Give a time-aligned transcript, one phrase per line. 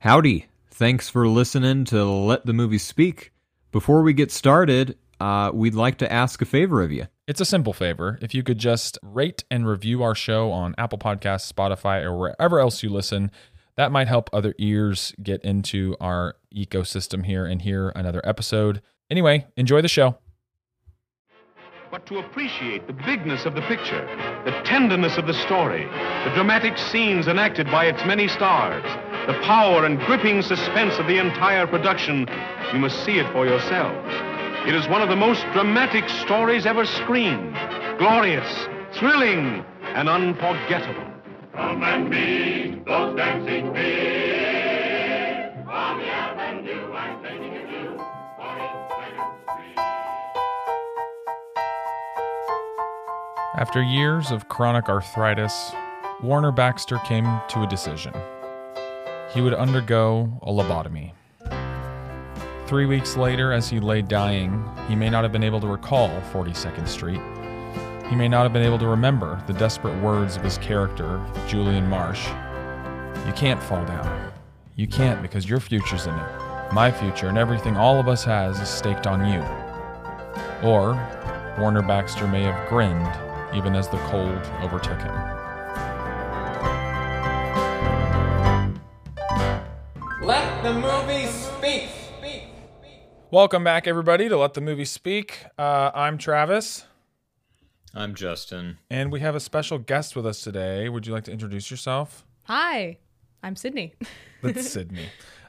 [0.00, 0.46] Howdy.
[0.70, 3.32] Thanks for listening to Let the Movie Speak.
[3.72, 7.08] Before we get started, uh, we'd like to ask a favor of you.
[7.26, 8.16] It's a simple favor.
[8.22, 12.60] If you could just rate and review our show on Apple Podcasts, Spotify, or wherever
[12.60, 13.32] else you listen,
[13.76, 18.80] that might help other ears get into our ecosystem here and hear another episode.
[19.10, 20.16] Anyway, enjoy the show.
[21.98, 24.06] But to appreciate the bigness of the picture,
[24.44, 25.84] the tenderness of the story,
[26.24, 28.84] the dramatic scenes enacted by its many stars,
[29.26, 32.28] the power and gripping suspense of the entire production,
[32.72, 34.14] you must see it for yourselves.
[34.68, 37.54] It is one of the most dramatic stories ever screened.
[37.98, 41.10] Glorious, thrilling, and unforgettable.
[41.52, 44.67] Come and meet those dancing feet.
[53.58, 55.72] After years of chronic arthritis,
[56.22, 58.14] Warner Baxter came to a decision.
[59.34, 61.10] He would undergo a lobotomy.
[62.68, 66.08] Three weeks later, as he lay dying, he may not have been able to recall
[66.32, 67.20] 42nd Street.
[68.08, 71.88] He may not have been able to remember the desperate words of his character, Julian
[71.88, 72.28] Marsh.
[73.26, 74.30] You can't fall down.
[74.76, 76.72] You can't because your future's in it.
[76.72, 79.40] My future and everything all of us has is staked on you.
[80.62, 80.94] Or,
[81.58, 85.14] Warner Baxter may have grinned even as the cold overtook him.
[90.22, 91.88] Let the movie speak.
[93.30, 95.44] Welcome back, everybody, to Let the Movie Speak.
[95.58, 96.86] Uh, I'm Travis,
[97.94, 98.78] I'm Justin.
[98.90, 100.88] and we have a special guest with us today.
[100.88, 102.24] Would you like to introduce yourself?
[102.44, 102.96] Hi,
[103.42, 103.92] I'm Sydney.
[104.42, 105.06] That's Sydney.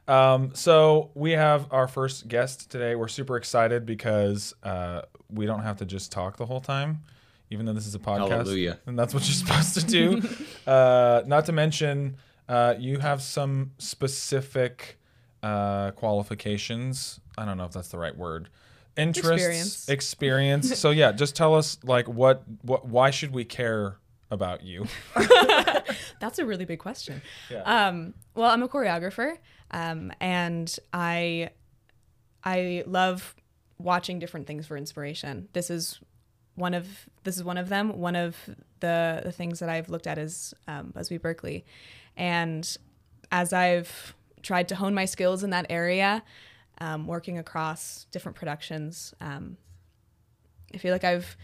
[0.10, 2.96] Um, so we have our first guest today.
[2.96, 7.04] We're super excited because uh, we don't have to just talk the whole time,
[7.50, 8.30] even though this is a podcast.
[8.30, 8.80] Hallelujah.
[8.86, 10.22] And that's what you're supposed to do.
[10.68, 15.00] uh, not to mention, uh, you have some specific
[15.44, 17.20] uh, qualifications.
[17.38, 18.50] I don't know if that's the right word.
[18.98, 19.90] Interests, Experience.
[19.90, 20.80] experience.
[20.80, 23.98] so yeah, just tell us like what what why should we care
[24.30, 24.88] about you?
[26.20, 27.22] That's a really big question.
[27.50, 27.62] Yeah.
[27.62, 29.38] Um, well, I'm a choreographer,
[29.72, 31.52] um, and I
[32.44, 33.36] I love
[33.78, 35.48] watching different things for inspiration.
[35.54, 36.00] This is
[36.60, 36.88] one of
[37.24, 37.98] this is one of them.
[38.00, 38.36] One of
[38.80, 41.66] the the things that I've looked at is um, Busby Berkeley,
[42.18, 42.78] and
[43.32, 46.24] as I've tried to hone my skills in that area,
[46.80, 49.58] um, working across different productions, um,
[50.74, 51.36] I feel like I've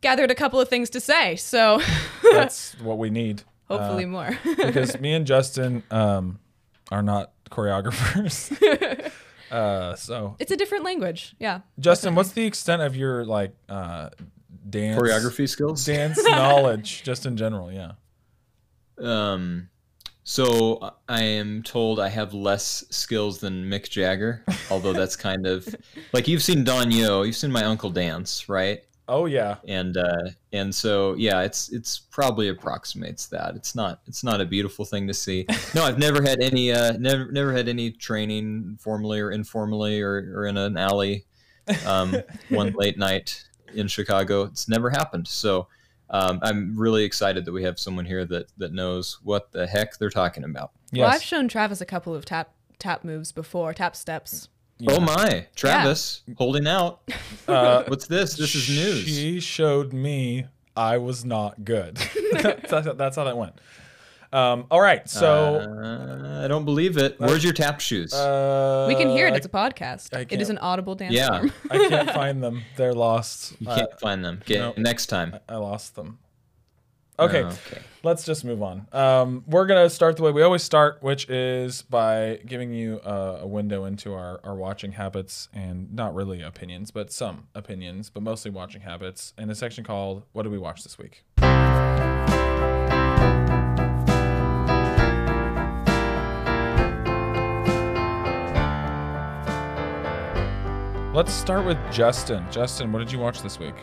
[0.00, 1.36] gathered a couple of things to say.
[1.36, 1.80] So
[2.32, 3.42] That's what we need.
[3.68, 4.38] hopefully Uh, more.
[4.56, 6.38] because me and Justin um,
[6.90, 8.50] are not choreographers.
[9.50, 11.34] uh, so, it's a different language.
[11.38, 11.60] Yeah.
[11.78, 14.10] Justin, what's the extent of your like uh,
[14.68, 15.84] dance Choreography skills.
[15.84, 17.72] dance knowledge, just in general?
[17.72, 17.92] Yeah.
[18.98, 19.68] Um,
[20.24, 25.74] so I am told I have less skills than Mick Jagger, although that's kind of
[26.12, 28.82] like you've seen Don Yo, you've seen my uncle dance, right?
[29.08, 29.56] Oh yeah.
[29.66, 33.56] And uh, and so yeah, it's it's probably approximates that.
[33.56, 35.46] It's not it's not a beautiful thing to see.
[35.74, 40.32] No, I've never had any uh, never never had any training formally or informally or,
[40.36, 41.24] or in an alley
[41.86, 42.14] um,
[42.50, 43.42] one late night
[43.74, 44.42] in Chicago.
[44.42, 45.28] It's never happened.
[45.28, 45.68] So
[46.10, 49.98] um, I'm really excited that we have someone here that that knows what the heck
[49.98, 50.72] they're talking about.
[50.92, 51.02] Yes.
[51.02, 54.48] Well, I've shown Travis a couple of tap tap moves before, tap steps.
[54.88, 57.00] Oh my, Travis holding out.
[57.46, 58.34] Uh, What's this?
[58.34, 59.06] This is news.
[59.06, 61.96] She showed me I was not good.
[62.32, 63.60] that's, that's how that went.
[64.32, 65.08] Um, all right.
[65.08, 67.18] So Uh, I don't believe it.
[67.18, 68.14] Where's your tap shoes?
[68.14, 69.34] uh, We can hear it.
[69.34, 70.16] It's a podcast.
[70.16, 71.52] I It is an audible dance yeah, form.
[71.70, 72.62] I can't find them.
[72.76, 73.54] They're lost.
[73.58, 74.38] you can't find them.
[74.42, 74.72] Okay, no.
[74.76, 75.36] next time.
[75.48, 76.18] I lost them.
[77.18, 77.82] Okay, Oh, okay.
[78.02, 78.86] let's just move on.
[78.92, 83.40] Um, we're gonna start the way we always start, which is by giving you a,
[83.42, 88.22] a window into our, our watching habits and not really opinions, but some opinions, but
[88.22, 91.22] mostly watching habits in a section called "What did we watch this week?"
[101.12, 102.46] Let's start with Justin.
[102.52, 103.74] Justin, what did you watch this week?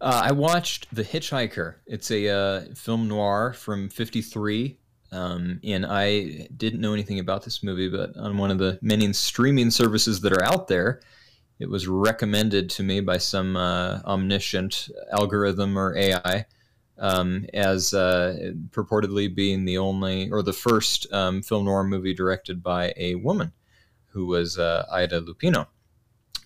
[0.00, 1.74] Uh, I watched The Hitchhiker.
[1.84, 4.78] It's a uh, film noir from '53,
[5.10, 9.12] um, and I didn't know anything about this movie, but on one of the many
[9.14, 11.00] streaming services that are out there,
[11.58, 16.46] it was recommended to me by some uh, omniscient algorithm or AI
[16.98, 22.62] um, as uh, purportedly being the only or the first um, film noir movie directed
[22.62, 23.52] by a woman,
[24.14, 25.66] who was uh, Ida Lupino.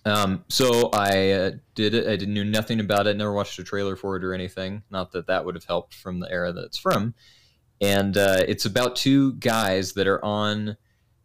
[0.05, 2.07] Um, so I uh, did it.
[2.07, 3.15] I did, knew nothing about it.
[3.15, 4.83] Never watched a trailer for it or anything.
[4.89, 7.13] Not that that would have helped from the era that it's from.
[7.81, 10.75] and uh, it's about two guys that are on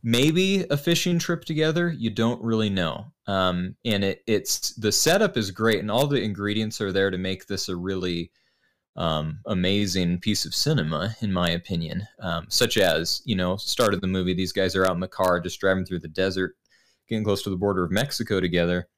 [0.02, 1.90] maybe a fishing trip together.
[1.90, 3.06] You don't really know.
[3.26, 7.18] Um, and it, it's the setup is great, and all the ingredients are there to
[7.18, 8.30] make this a really
[8.96, 12.06] um, amazing piece of cinema, in my opinion.
[12.20, 15.08] Um, such as, you know, start of the movie, these guys are out in the
[15.08, 16.56] car just driving through the desert,
[17.08, 18.88] getting close to the border of Mexico together,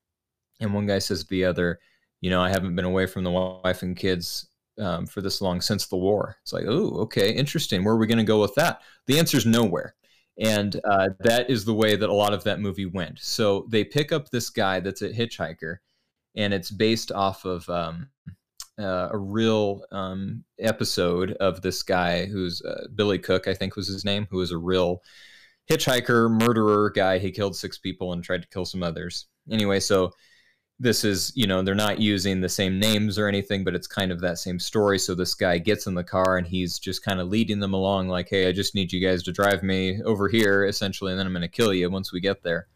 [0.61, 1.79] and one guy says to the other,
[2.21, 4.49] "You know, I haven't been away from the wife and kids."
[4.79, 6.37] Um, for this long since the war.
[6.43, 7.83] It's like, oh, okay, interesting.
[7.83, 8.83] Where are we going to go with that?
[9.07, 9.95] The answer is nowhere.
[10.39, 13.19] And uh, that is the way that a lot of that movie went.
[13.19, 15.79] So they pick up this guy that's a hitchhiker,
[16.35, 18.11] and it's based off of um,
[18.79, 23.89] uh, a real um, episode of this guy who's uh, Billy Cook, I think was
[23.89, 25.03] his name, who was a real
[25.71, 27.19] hitchhiker, murderer guy.
[27.19, 29.27] He killed six people and tried to kill some others.
[29.51, 30.13] Anyway, so
[30.79, 34.13] this is, you know, they're not using the same names or anything, but it's kind
[34.13, 34.99] of that same story.
[34.99, 38.09] So this guy gets in the car and he's just kind of leading them along,
[38.09, 41.27] like, hey, I just need you guys to drive me over here, essentially, and then
[41.27, 42.69] I'm going to kill you once we get there.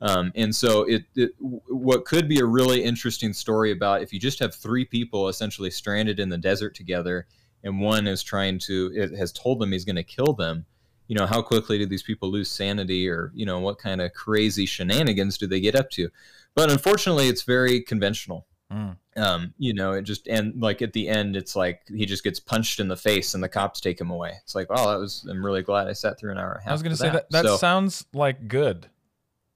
[0.00, 4.20] Um, and so it, it, what could be a really interesting story about if you
[4.20, 7.26] just have three people essentially stranded in the desert together
[7.64, 10.64] and one is trying to it has told them he's going to kill them
[11.08, 14.12] you know how quickly do these people lose sanity or you know what kind of
[14.12, 16.10] crazy shenanigans do they get up to?
[16.54, 18.46] But unfortunately it's very conventional.
[18.70, 18.98] Mm.
[19.16, 22.38] um, you know it just and like at the end it's like he just gets
[22.38, 24.32] punched in the face and the cops take him away.
[24.44, 26.62] It's like oh that was i'm really glad i sat through an hour and a
[26.64, 28.86] half I was going to say that that So- sounds like good,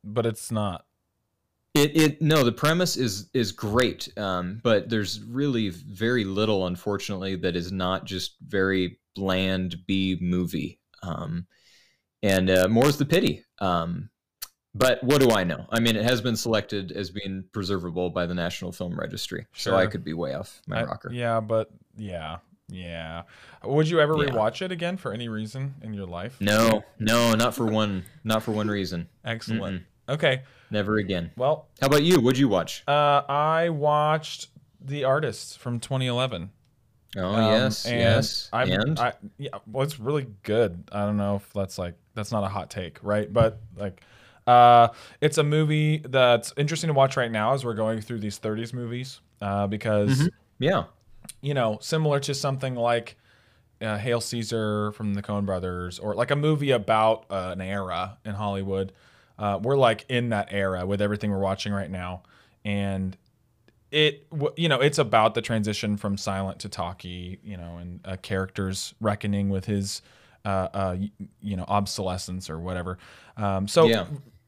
[0.05, 0.85] but it's not.
[1.75, 7.35] It, it no the premise is is great um, but there's really very little unfortunately
[7.37, 11.47] that is not just very bland b movie um,
[12.23, 14.11] and uh, more's the pity um,
[14.75, 18.27] but what do i know i mean it has been selected as being preservable by
[18.27, 21.71] the national film registry so i could be way off my I- rocker yeah, but
[21.97, 22.39] yeah,
[22.69, 23.23] yeah.
[23.65, 24.31] Would you ever Yeah.
[24.31, 26.37] rewatch it again for any reason in your life?
[26.39, 29.85] no no not for one not for one reason Excellent.
[30.09, 30.43] Okay.
[30.71, 34.49] never again Well, how about you what'd you watch uh, I watched
[34.81, 36.51] The Artist from 2011.
[37.17, 40.85] oh Um, yes yes I'm, and I, yeah, well, it's really good.
[40.93, 43.33] I don't know if that's like that's not a hot take, right?
[43.33, 44.03] But like,
[44.47, 44.89] uh,
[45.21, 48.73] it's a movie that's interesting to watch right now as we're going through these 30s
[48.75, 50.29] movies, uh, because
[50.59, 50.85] yeah
[51.41, 53.17] you know, similar to something like
[53.81, 58.19] uh, Hail Caesar from the Coen Brothers, or like a movie about uh, an era
[58.25, 58.93] in Hollywood.
[59.43, 62.23] Uh, we're like in that era with everything we're watching right now,
[62.65, 63.17] and
[63.91, 68.17] it, you know, it's about the transition from silent to talkie, you know, and a
[68.17, 70.01] character's reckoning with his,
[70.45, 70.97] uh, uh,
[71.41, 72.99] you know, obsolescence or whatever.
[73.37, 74.07] Um, so Yeah.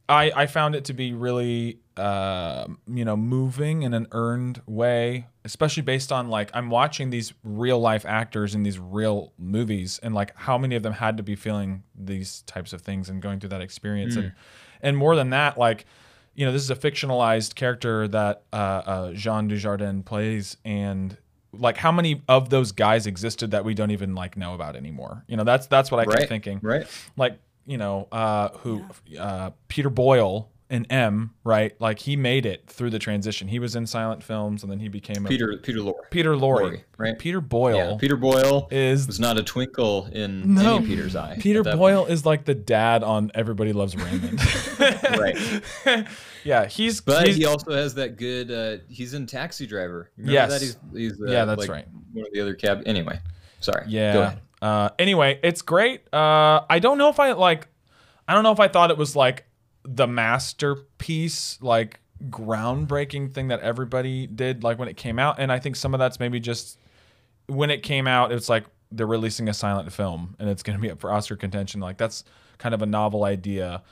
[0.08, 5.26] I, I found it to be really, uh, you know, moving in an earned way,
[5.44, 10.14] especially based on like I'm watching these real life actors in these real movies, and
[10.14, 13.40] like how many of them had to be feeling these types of things and going
[13.40, 14.32] through that experience, and
[14.84, 15.86] and more than that, like,
[16.34, 21.16] you know, this is a fictionalized character that uh, uh, Jean Dujardin plays, and
[21.52, 25.24] like how many of those guys existed that we don't even like know about anymore?
[25.26, 26.60] You know, that's that's what I kept right thinking.
[26.62, 26.86] right.
[27.16, 28.84] Like you know uh who
[29.18, 33.76] uh peter boyle in m right like he made it through the transition he was
[33.76, 37.18] in silent films and then he became a peter peter lorre peter Lorre, Lorre, right?
[37.18, 40.76] peter boyle Yeah, Peter Boyle is was not a twinkle in No.
[40.78, 41.36] any Peter's eye.
[41.38, 44.40] peter boyle is like the dad on everybody loves raymond
[44.80, 45.36] Right.
[46.44, 48.50] yeah he's But he's, he also has that good.
[48.50, 50.10] Uh, he's in Taxi Driver.
[50.16, 50.50] Remember Yes.
[50.50, 51.86] that he's, he's uh, Yeah, that's like right.
[52.12, 52.82] One of the other cab.
[52.86, 53.18] Anyway,
[53.60, 53.84] sorry.
[53.84, 54.18] Go Yeah.
[54.18, 54.40] ahead.
[54.60, 56.02] Uh, anyway, it's great.
[56.12, 57.68] Uh, I don't know if I like.
[58.26, 59.44] I don't know if I thought it was like
[59.84, 62.00] the masterpiece, like
[62.30, 65.38] groundbreaking thing that everybody did, like when it came out.
[65.38, 66.78] And I think some of that's maybe just
[67.46, 70.82] when it came out, it's like they're releasing a silent film and it's going to
[70.82, 71.80] be up for Oscar contention.
[71.80, 72.24] Like that's
[72.58, 73.82] kind of a novel idea.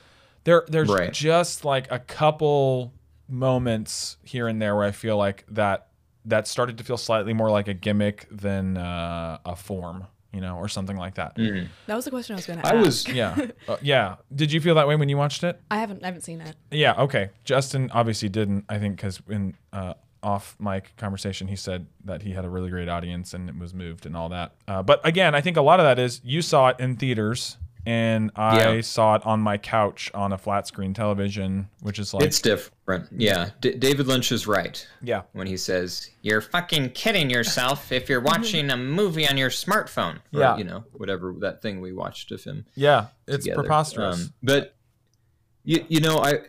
[0.45, 1.11] There, there's Right.
[1.13, 2.93] just like a couple
[3.27, 5.87] moments here and there where I feel like that
[6.25, 10.57] that started to feel slightly more like a gimmick than uh, a form, you know,
[10.57, 11.35] or something like that.
[11.35, 12.73] That was the question I was going to ask.
[12.73, 13.07] I was.
[13.07, 14.15] Yeah, uh, yeah.
[14.33, 15.61] Did you feel that way when you watched it?
[15.69, 16.55] I haven't I haven't seen it.
[16.71, 16.95] Yeah.
[16.97, 17.29] Okay.
[17.43, 18.65] Justin obviously didn't.
[18.67, 22.69] I think because in uh, off mic conversation, he said that he had a really
[22.69, 24.53] great audience and it was moved and all that.
[24.67, 27.57] Uh, but again, I think a lot of that is you saw it in theaters
[27.85, 28.81] and I Yeah.
[28.81, 33.07] saw it on my couch on a flat screen television, which is like It's different.
[33.15, 33.49] Yeah.
[33.61, 38.21] D- David Lynch is right yeah, when he says you're fucking kidding yourself if you're
[38.33, 40.15] watching a movie on your smartphone.
[40.33, 40.57] Or, Yeah.
[40.57, 42.65] You know, whatever that thing we watched of him.
[42.75, 43.07] yeah.
[43.27, 43.61] It's together.
[43.63, 44.21] preposterous.
[44.25, 44.75] Um, but
[45.65, 46.39] you, you know, I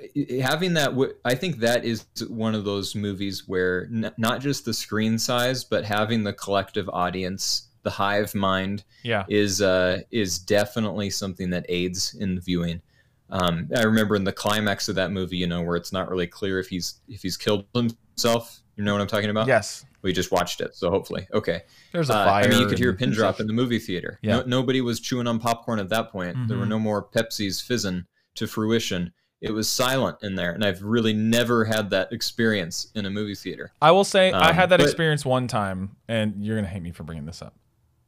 [0.42, 0.90] having that.
[1.24, 5.62] I think that is one of those movies where n- not just the screen size,
[5.62, 9.24] but having the collective audience the hive mind Yeah.
[9.28, 12.82] is uh, is definitely something that aids in viewing.
[13.30, 16.26] Um, I remember in the climax of that movie, you know, where it's not really
[16.26, 18.60] clear if he's if he's killed himself.
[18.76, 19.46] You know what I'm talking about?
[19.46, 19.84] Yes.
[20.02, 21.62] We just watched it, so hopefully, okay.
[21.92, 22.44] There's a Uh, fire.
[22.44, 24.18] I mean, you could hear a pin drop in the movie theater.
[24.20, 24.38] Yeah.
[24.40, 26.36] No, nobody was chewing on popcorn at that point.
[26.48, 26.68] There were Mhm.
[26.68, 29.12] no more Pepsis fizzing to fruition.
[29.40, 33.34] It was silent in there, and I've really never had that experience in a movie
[33.34, 33.72] theater.
[33.80, 36.82] I will say I Um, had that but- experience one time, and you're gonna hate
[36.82, 37.54] me for bringing this up.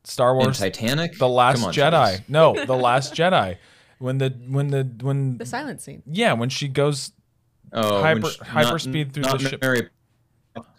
[0.06, 1.90] Star In Wars, Titanic, The Last on, Jedi.
[1.90, 2.20] Travis.
[2.28, 3.56] No, The Last Jedi.
[3.98, 6.02] When the when the when The silent scene.
[6.06, 7.12] yeah when she goes
[7.72, 9.60] Oh, hyper- when she- hyperspeed through not the ship.
[9.62, 9.88] Mary,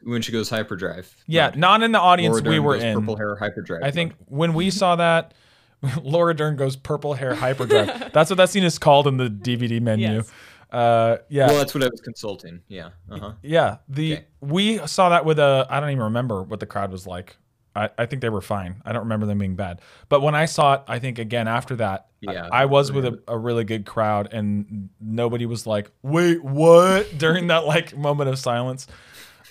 [0.04, 1.14] when she goes hyperdrive.
[1.28, 3.00] yeah Not not in the audience Laura we Dern were goes in.
[3.00, 3.84] Purple hair hyperdrive.
[3.84, 4.26] I think mode.
[4.30, 5.34] when we saw that,
[6.04, 8.12] Laura Dern goes purple hair hyperdrive.
[8.14, 10.08] That's what that scene is called in the DVD menu.
[10.18, 10.32] Yes.
[10.72, 12.60] Uh, yeah, Well, that's what I was consulting.
[12.68, 12.90] Yeah.
[13.10, 13.32] Uh huh.
[13.42, 13.78] yeah.
[13.88, 14.26] The Okay.
[14.42, 15.66] we saw that with a.
[15.70, 17.38] I don't even remember what the crowd was like.
[17.78, 18.82] I, I think they were fine.
[18.86, 19.82] I don't remember them being bad.
[20.10, 23.06] But when I saw it, I think again after that, I- Yeah, I, was with
[23.06, 28.30] a, a really good crowd, and nobody was like, "Wait, what?" during that like moment
[28.30, 28.88] of silence.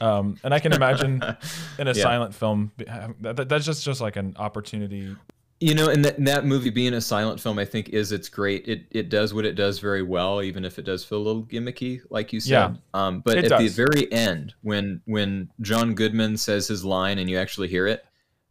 [0.01, 1.23] Um, and I can imagine
[1.79, 2.03] in a Yeah.
[2.03, 5.15] silent film, that, that- that's just just like an opportunity.
[5.59, 8.69] You know, and that, that movie being a silent film, I think is it's great.
[8.69, 11.45] It it does what it does very well, even if it does feel a little
[11.45, 12.51] gimmicky, like you said.
[12.51, 12.75] Yeah.
[12.93, 17.39] Um, but at the very end, when when John Goodman says his line and you
[17.39, 18.05] actually hear it,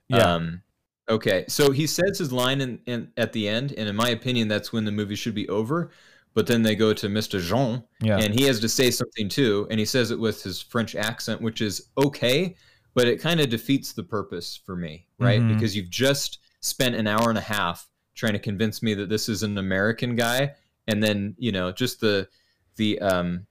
[0.09, 0.17] Yeah.
[0.35, 0.61] Um,
[1.09, 4.47] okay, so he says his line in, in at the end, and in my opinion,
[4.47, 5.91] that's when the movie should be over.
[6.33, 7.39] But then they go to Mr.
[7.39, 8.17] Jean, Yeah.
[8.17, 11.41] and he has to say something too, and he says it with his French accent,
[11.41, 12.55] which is okay,
[12.93, 15.39] but it kind of defeats the purpose for me, right?
[15.41, 15.53] Mhm.
[15.53, 19.29] Because you've just spent an hour and a half trying to convince me that this
[19.29, 20.53] is an American guy,
[20.87, 22.27] and then you know just the
[22.75, 23.47] the um.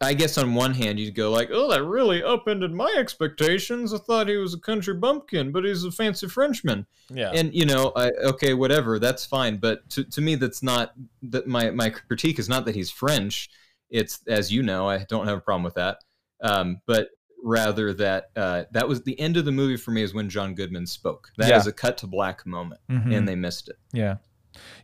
[0.00, 3.94] I guess on one hand you'd go like, oh, that really upended my expectations.
[3.94, 7.30] I thought he was a country bumpkin, but he's a fancy Frenchman yeah.
[7.34, 11.46] and you know I, okay whatever that's fine but to, to me that's not that
[11.46, 13.48] my my critique is not that he's french
[13.90, 15.98] it's as you know i don't have a problem with that
[16.42, 17.10] um, but
[17.44, 20.54] rather that uh, that was the end of the movie for me is when john
[20.54, 21.70] goodman spoke That is Yeah.
[21.70, 23.16] a cut to black moment Mhm.
[23.16, 24.16] and they missed it Yeah.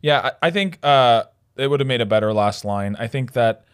[0.02, 1.25] Yeah, I, I think uh,
[1.57, 2.95] it would have made a better last line.
[2.99, 3.64] I think that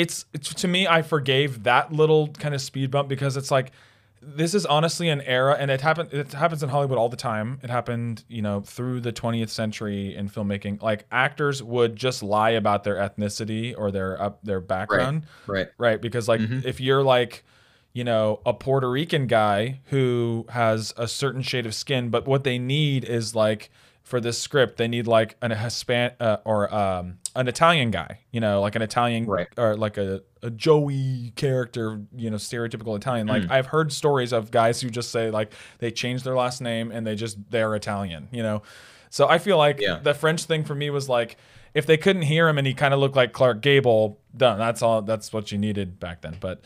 [0.00, 3.72] it's, to me, I forgave that little kind of speed bump because it's like
[4.20, 6.12] this is honestly an era, and it happened.
[6.12, 7.60] It happens in Hollywood all the time.
[7.62, 10.82] It happened, you know, through the 20th century in filmmaking.
[10.82, 16.00] Like actors would just lie about their ethnicity or their up their background right right
[16.00, 16.64] because like Mhm.
[16.64, 17.44] if you're like
[17.92, 22.44] you know a puerto rican guy who has a certain shade of skin but what
[22.44, 23.70] they need is like
[24.08, 28.40] for this script they need like an hispan uh, or um, an italian guy you
[28.40, 29.48] know like an italian Right.
[29.56, 33.50] or like a, a joey character you know stereotypical italian like Mm.
[33.50, 37.06] i've heard stories of guys who just say like they change their last name and
[37.06, 38.62] they just they're italian you know
[39.10, 39.98] so i feel like Yeah.
[40.02, 41.36] the french thing for me was like
[41.74, 44.58] if they couldn't hear him and he kind of looked like Clark Gable, done.
[44.58, 45.02] That's all.
[45.02, 46.34] That's what you needed back then.
[46.40, 46.62] But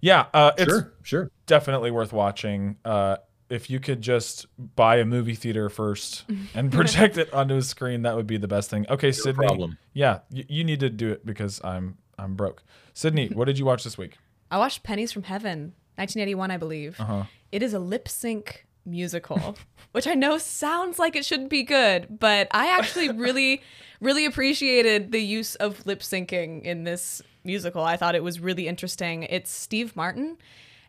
[0.00, 2.76] yeah, uh, it's sure sure definitely worth watching.
[2.82, 6.24] Uh, if you could just buy a movie theater first
[6.54, 8.86] and project it onto a screen, that would be the best thing.
[8.88, 9.46] Okay, Sydney.
[9.46, 9.78] problem.
[9.92, 12.62] Yeah, you, you need to do it because I'm I'm broke.
[12.94, 14.18] Sydney, what did you watch this week?
[14.50, 17.00] I watched Pennies from Heaven, 1981, I believe.
[17.00, 17.24] Uh-huh.
[17.50, 19.56] It is a lip sync musical,
[19.92, 23.62] which I know sounds like it shouldn't be good, but I actually really,
[24.00, 27.82] really appreciated the use of lip syncing in this musical.
[27.82, 29.24] I thought it was really interesting.
[29.24, 30.36] It's Steve Martin,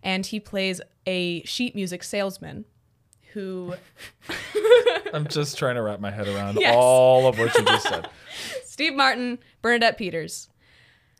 [0.03, 2.65] and he plays a sheet music salesman
[3.33, 3.73] who
[5.13, 6.75] I'm just trying to wrap my head around Yes.
[6.77, 8.09] all of what you just said.
[8.65, 10.49] Steve Martin, Bernadette Peters.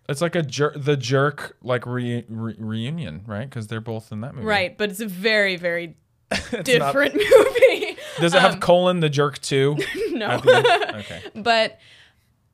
[0.10, 3.50] It's like a jerk, the jerk like re, re, reunion, right?
[3.50, 5.98] Because they're both in that movie, Right, but it's a very, very
[6.31, 7.98] It's not- different movie.
[8.19, 9.77] does it have Um, colon the jerk too?
[10.12, 10.27] no.
[10.27, 10.96] at the end?
[10.98, 11.22] Okay.
[11.36, 11.79] but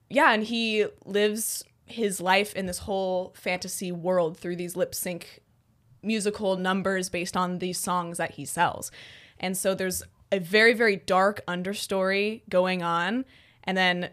[0.09, 5.39] yeah, and he lives his life in this whole fantasy world through these lip sync
[6.03, 8.91] musical numbers based on these songs that he sells.
[9.39, 13.25] And so there's a very, very dark understory going on.
[13.63, 14.09] And then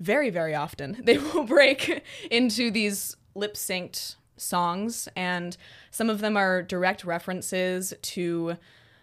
[0.00, 5.08] very, very often they will break into these lip synced songs.
[5.16, 5.56] And
[5.90, 8.56] some of them are direct references to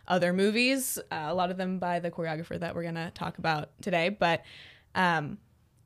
[0.08, 3.38] other movies, uh, a lot of them by the choreographer that we're going to talk
[3.38, 4.10] about today.
[4.10, 4.44] But
[4.94, 5.38] um,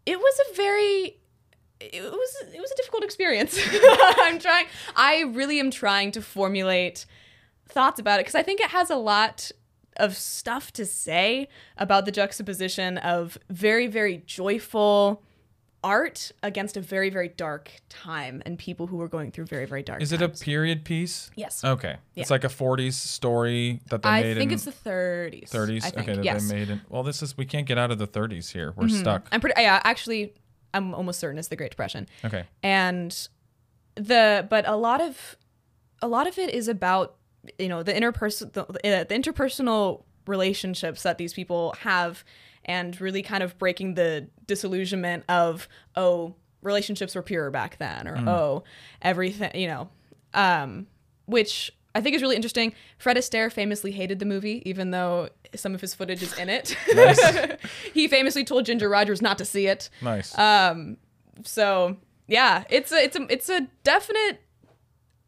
[0.05, 1.17] it was a very
[1.79, 3.59] it was it was a difficult experience.
[4.17, 7.05] I'm trying I really am trying to formulate
[7.67, 9.51] thoughts about it because I think it has a lot
[9.97, 15.21] of stuff to say about the juxtaposition of very very joyful
[15.83, 19.83] art against a very very dark time and people who were going through very very
[19.83, 20.01] dark.
[20.01, 21.29] Is it a period piece?
[21.35, 21.63] Yes.
[21.63, 21.97] Okay.
[22.15, 25.49] It's like a 40s story that they I made think in it's the 30s.
[25.49, 25.83] 30s.
[25.83, 25.97] I think.
[26.09, 26.49] okay, that yes.
[26.49, 26.81] they made in.
[26.89, 28.73] Well, this is we can't get out of the 30s here.
[28.75, 28.99] We're Mm-hmm.
[28.99, 29.27] stuck.
[29.31, 29.61] I'm pretty.
[29.61, 30.33] Yeah, actually,
[30.75, 32.07] I'm almost certain it's the Great Depression.
[32.23, 32.45] Okay.
[32.61, 33.27] and
[33.95, 35.37] the but a lot of
[36.01, 37.15] a lot of it is about
[37.57, 42.23] you know the interperson the, uh, the interpersonal relationships that these people have
[42.65, 48.17] and really kind of breaking the disillusionment of oh relationships were pure back then or
[48.27, 48.63] oh
[49.01, 49.87] everything you know
[50.33, 50.87] um
[51.25, 52.73] which I think is really interesting.
[52.97, 56.75] Fred Astaire famously hated the movie, even though some of his footage is in it.
[57.93, 59.89] he famously told Ginger Rogers not to see it.
[60.01, 60.37] Nice.
[60.37, 60.97] Um,
[61.43, 61.95] so
[62.27, 64.41] yeah, it's a it's a it's a definite.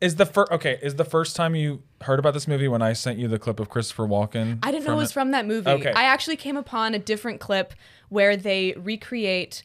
[0.01, 0.77] is the first okay?
[0.81, 3.62] Is the first time you heard about this movie when I sent you the clip
[3.62, 4.59] of Christopher Walken?
[4.62, 5.69] I didn't know it was from that movie.
[5.69, 5.91] Okay.
[5.91, 7.74] I actually came upon a different clip
[8.09, 9.63] where they recreate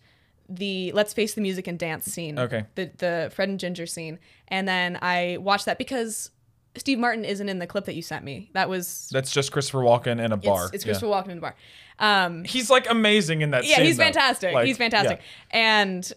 [0.49, 2.39] the "Let's Face the Music and Dance" scene.
[2.39, 2.65] Okay.
[2.77, 6.31] The the Fred and Ginger scene, and then I watched that because
[6.77, 8.51] Steve Martin isn't in the clip that you sent me.
[8.55, 10.71] That was That's just Christopher Walken in a bar.
[10.73, 10.93] it's Yeah.
[10.93, 11.55] Christopher Walken in the bar.
[11.99, 13.85] Um, He's like amazing in that yeah, scene.
[13.87, 14.55] he's fantastic.
[14.55, 15.21] Like, he's fantastic.
[15.51, 16.11] And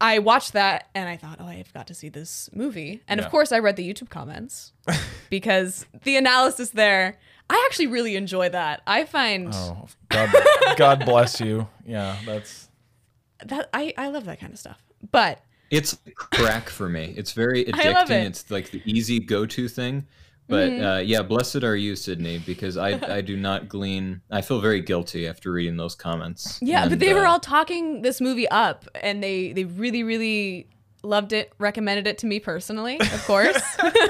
[0.00, 3.02] I watched that and I thought, oh, I've got to see this movie.
[3.08, 3.26] And Yeah.
[3.26, 4.72] of course, I read the YouTube comments
[5.30, 7.18] because the analysis there,
[7.50, 8.80] I actually really enjoy that.
[8.86, 10.30] I find Oh, God,
[10.76, 11.68] God bless you.
[11.86, 12.68] Yeah, that's
[13.44, 14.82] that I, I love that kind of stuff.
[15.10, 17.14] But It's crack for me.
[17.16, 17.84] It's very addicting.
[17.86, 18.26] I love it.
[18.26, 20.06] It's like the easy go-to thing.
[20.48, 20.84] But Mm-hmm.
[20.84, 24.22] uh, yeah, blessed are you, Sydney, because I I do not glean.
[24.30, 26.58] I feel very guilty after reading those comments.
[26.62, 30.02] yeah, but And, they were uh, all talking this movie up and they, they really,
[30.04, 30.68] really
[31.02, 33.60] loved it, recommended it to me personally, of course.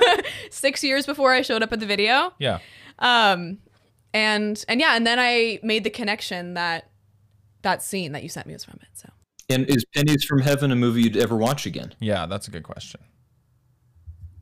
[0.51, 2.33] Six years before I showed up at the video.
[2.39, 2.59] yeah.
[3.01, 3.59] Um,
[4.15, 6.89] and and yeah, and then I made the connection that
[7.63, 8.89] that scene that you sent me was from it.
[8.95, 9.09] So
[9.49, 11.95] And is Pennies from Heaven a movie you'd ever watch again?
[12.01, 13.01] Yeah, that's a good question.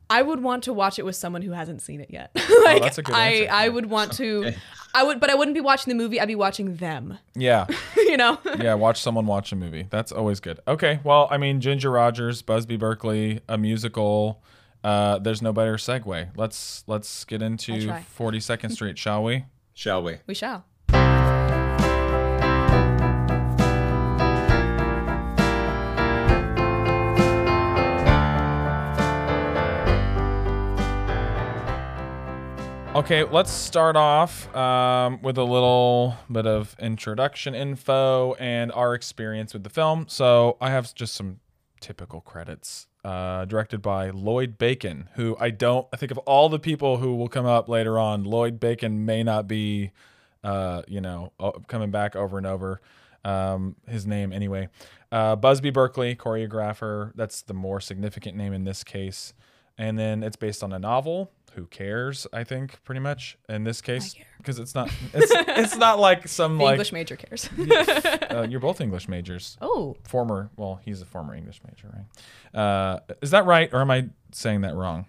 [0.09, 2.31] I would want to watch it with someone who hasn't seen it yet.
[2.63, 3.51] like that's a good I answer.
[3.51, 4.53] I would want to,
[4.93, 6.19] I would, but I wouldn't be watching the movie.
[6.19, 7.17] I'd be watching them.
[7.35, 7.67] Yeah.
[7.95, 8.39] you know.
[8.57, 9.87] yeah, watch someone watch a movie.
[9.89, 10.59] That's always good.
[10.67, 14.41] Okay, well, I mean, Ginger Rogers, Busby Berkeley, a musical.
[14.83, 16.29] Uh, there's no better segue.
[16.35, 19.45] Let's let's get into 42nd Street, shall we?
[19.73, 20.17] Shall we?
[20.25, 20.65] we shall.
[32.97, 39.53] Okay, let's start off um, with a little bit of introduction info and our experience
[39.53, 40.07] with the film.
[40.09, 41.39] So I have just some
[41.79, 42.87] typical credits.
[43.05, 45.85] Uh, directed by Lloyd Bacon, who I don't.
[45.93, 49.21] I think of all the people who will come up later on, Lloyd Bacon may
[49.21, 49.91] not be,
[50.43, 51.31] uh, you know,
[51.67, 52.81] coming back over and over.
[53.23, 54.69] Um, his name anyway.
[55.11, 57.11] Uh, Busby Berkeley, choreographer.
[57.13, 59.35] That's the more significant name in this case.
[59.77, 61.31] And then it's based on a novel.
[61.57, 62.27] Who cares?
[62.31, 64.91] I think pretty much in this case because it's not.
[65.13, 67.49] It's it's not like some The like English major cares.
[68.29, 69.57] uh, you're both English majors.
[69.59, 70.51] oh, Former.
[70.55, 72.61] Well, he's a former English major, right?
[72.61, 75.07] Uh, is that right, or am I saying that wrong?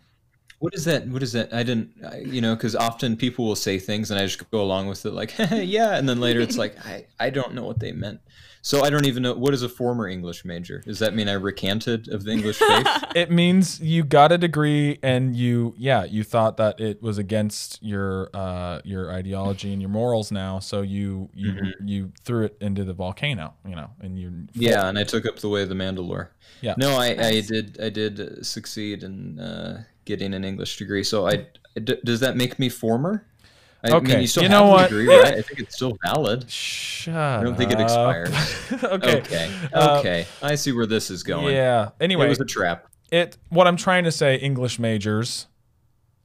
[0.58, 1.06] What is that?
[1.06, 1.52] What is that?
[1.54, 4.60] I didn't, I, you know, because often people will say things and I just go
[4.60, 7.78] along with it, like, yeah, and then later it's like, I, I don't know what
[7.78, 8.20] they meant.
[8.60, 10.82] So I don't even know what is a former English major.
[10.84, 12.86] Does that mean I recanted of the English faith?
[13.14, 17.82] It means you got a degree and you, yeah, you thought that it was against
[17.82, 22.84] your uh, your ideology and your morals now, so you you you threw it into
[22.84, 25.74] the volcano, you know, and you yeah, and I took up the way of the
[25.74, 26.28] Mandalore.
[26.60, 26.74] Yeah.
[26.76, 29.74] No, I, I did I did uh, succeed and uh,
[30.08, 31.04] getting an English degree.
[31.04, 33.24] So I, I d- does that make me former?
[33.84, 34.88] I Okay, mean, you still you know the what?
[34.90, 35.34] degree, right?
[35.34, 36.50] I think it's still valid.
[36.50, 37.82] Shut I don't think it up.
[37.82, 38.32] expires.
[38.82, 39.18] okay.
[39.20, 39.50] Okay.
[39.72, 40.26] Uh, Okay.
[40.42, 41.54] I see where this is going.
[41.54, 41.90] Yeah.
[42.00, 42.86] Anyway, it was a trap.
[43.12, 45.46] it what I'm trying to say, English majors,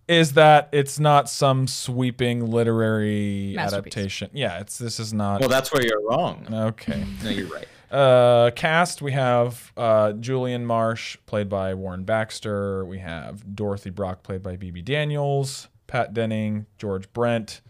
[0.08, 4.32] is that it's not some sweeping literary adaptation.
[4.34, 6.48] Yeah, it's this is not Well, that's where you're wrong.
[6.52, 7.06] okay.
[7.24, 7.68] No, you're right.
[7.94, 12.84] Uh, cast we have uh, Julian Marsh played by Warner Baxter.
[12.86, 17.62] We have Dorothy Brock played by Bebe Daniels, Pat Denning, George Brent,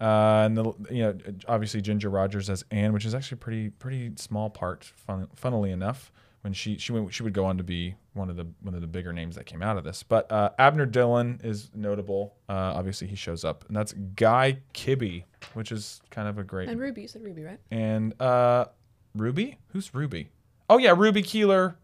[0.00, 3.70] uh, and the you know obviously Ginger Rogers as Anne, which is actually a pretty
[3.70, 4.84] pretty small part.
[4.84, 8.36] Fun, funnily enough, when she she went, she would go on to be one of
[8.36, 10.04] the one of the bigger names that came out of this.
[10.04, 12.36] But uh, Abner Dillon is notable.
[12.48, 16.68] Uh, obviously he shows up, and that's Guy Kibbee, which is kind of a great
[16.68, 17.58] and Ruby you said Ruby, right?
[17.72, 18.66] and uh
[19.14, 19.58] Ruby?
[19.68, 20.28] Who's Ruby?
[20.68, 21.76] Oh yeah, Ruby Keeler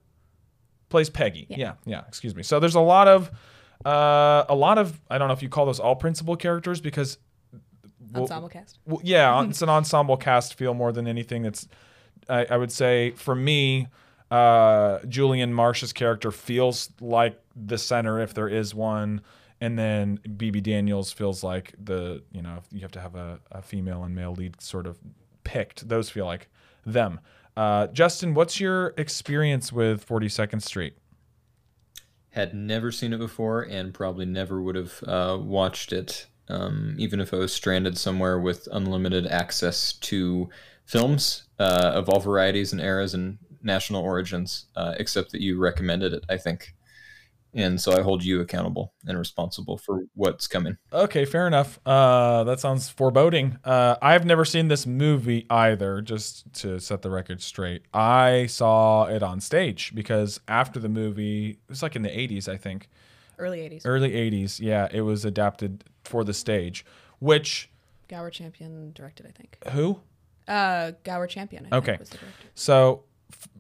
[0.89, 1.47] plays Peggy.
[1.49, 1.75] Yeah.
[1.85, 2.43] yeah, excuse me.
[2.43, 3.31] So there's a lot of
[3.85, 7.19] uh a lot of I don't know if you call those all principal characters because
[8.13, 8.79] well, Ensemble cast.
[8.87, 11.43] well, yeah, it's an ensemble cast feel more than anything.
[11.43, 11.69] That's
[12.29, 13.87] I, I would say for me,
[14.31, 19.23] Uh, Julian Marsh's character feels like the center if there is one,
[19.61, 23.61] and then Bebe Daniels feels like the you know you have to have a, a
[23.63, 24.99] female and male lead sort of
[25.45, 25.89] picked.
[25.89, 26.49] Those feel like
[26.85, 27.21] them.
[27.57, 30.95] Uh, Justin, what's your experience with Forty Second Street?
[32.31, 37.21] Had never seen it before, and probably never would have uh, watched it, um, even
[37.21, 40.49] if I was stranded somewhere with unlimited access to
[40.85, 44.67] films uh, of all varieties and eras and national origins.
[44.77, 46.75] Uh, except that you recommended it, I think,
[47.55, 50.77] and so I hold you accountable and responsible for what's coming.
[50.93, 51.79] Okay, fair enough.
[51.85, 53.59] Uh, that sounds foreboding.
[53.65, 57.83] Uh, I've never seen this movie either, just to set the record straight.
[57.93, 62.49] I saw it on stage because after the movie, it was like in the 80s,
[62.49, 62.89] I think.
[63.39, 63.83] Early 80s.
[63.85, 66.85] Early 80s, yeah, it was adapted for the stage,
[67.21, 67.71] which,
[68.09, 69.57] Gower Champion directed, I think.
[69.71, 70.01] who?
[70.49, 71.87] Uh, Gower Champion, I Okay.
[71.93, 72.47] think, was the director.
[72.55, 73.01] So, f-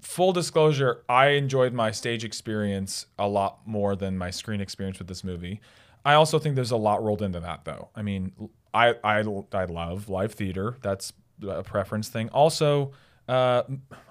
[0.02, 5.09] full disclosure, I enjoyed my stage experience a lot more than my screen experience with
[5.09, 5.61] this movie.
[6.04, 7.90] I also think there's a lot rolled into that, though.
[7.94, 8.33] I mean,
[8.72, 10.76] I I, I love live theater.
[10.83, 11.12] That's
[11.46, 12.28] a preference thing.
[12.30, 12.92] Also,
[13.28, 13.62] uh,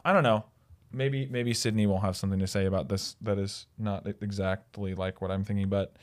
[0.06, 0.46] I don't know.
[0.92, 5.22] Maybe maybe Sydney will have something to say about this that is not exactly like
[5.22, 5.96] what I'm thinking, but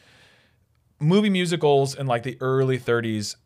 [1.01, 3.37] movie musicals in like the early 30s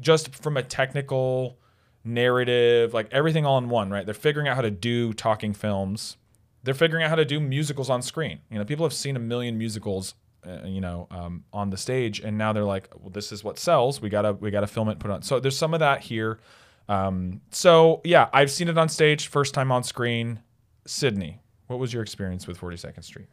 [0.00, 1.58] just from a technical
[2.04, 4.04] narrative like everything all in one right?
[4.04, 6.16] They're figuring out how to do talking films.
[6.62, 8.40] They're figuring out how to do musicals on screen.
[8.50, 10.14] You know people have seen a million musicals
[10.46, 13.58] uh, you know um, on the stage and now they're like well this is what
[13.58, 14.00] sells.
[14.00, 15.22] We gotta we gotta film it put it on.
[15.22, 16.38] So there's some of that here.
[16.86, 20.40] Um, so yeah i've seen it on stage first time on screen.
[20.86, 23.26] Sydney what was your experience with 42nd street?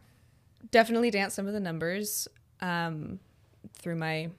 [0.71, 2.27] Definitely danced some of the numbers
[2.61, 3.19] um,
[3.73, 4.29] through my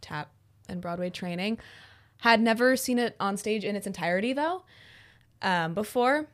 [0.00, 0.30] tap
[0.68, 1.58] and Broadway training.
[2.18, 4.64] Had never seen it on stage in its entirety though
[5.42, 6.26] um, before,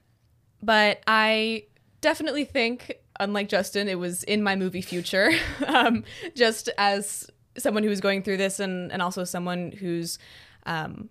[0.62, 1.64] but I
[2.00, 5.32] definitely think, unlike Justin, it was in my movie future.
[5.66, 10.18] um, just as someone who's going through this, and and also someone who's
[10.66, 11.08] um,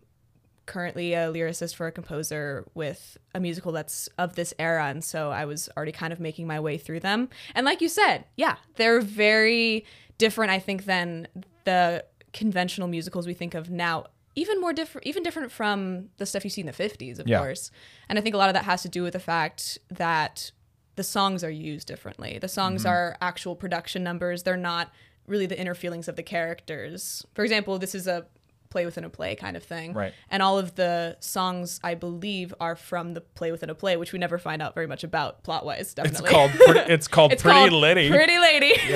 [0.65, 5.29] currently a lyricist for a composer with a musical that's of this era and so
[5.31, 7.29] I was already kind of making my way through them.
[7.55, 9.85] And like you said, yeah, they're very
[10.17, 11.27] different I think than
[11.65, 14.05] the conventional musicals we think of now.
[14.35, 17.39] Even more different even different from the stuff you see in the 50s, of Yeah.
[17.39, 17.71] course.
[18.07, 20.51] And I think a lot of that has to do with the fact that
[20.95, 22.37] the songs are used differently.
[22.39, 22.89] The songs mm-hmm.
[22.91, 24.43] are actual production numbers.
[24.43, 24.91] They're not
[25.27, 27.25] really the inner feelings of the characters.
[27.33, 28.25] For example, this is a
[28.71, 29.93] play within a play kind of thing.
[29.93, 30.13] Right.
[30.29, 34.13] And all of the songs, I believe, are from the play within a play, which
[34.13, 37.43] we never find out very much about plot wise, it's called pretty, it's called It's
[37.43, 38.73] pretty called Liddy Pretty Lady.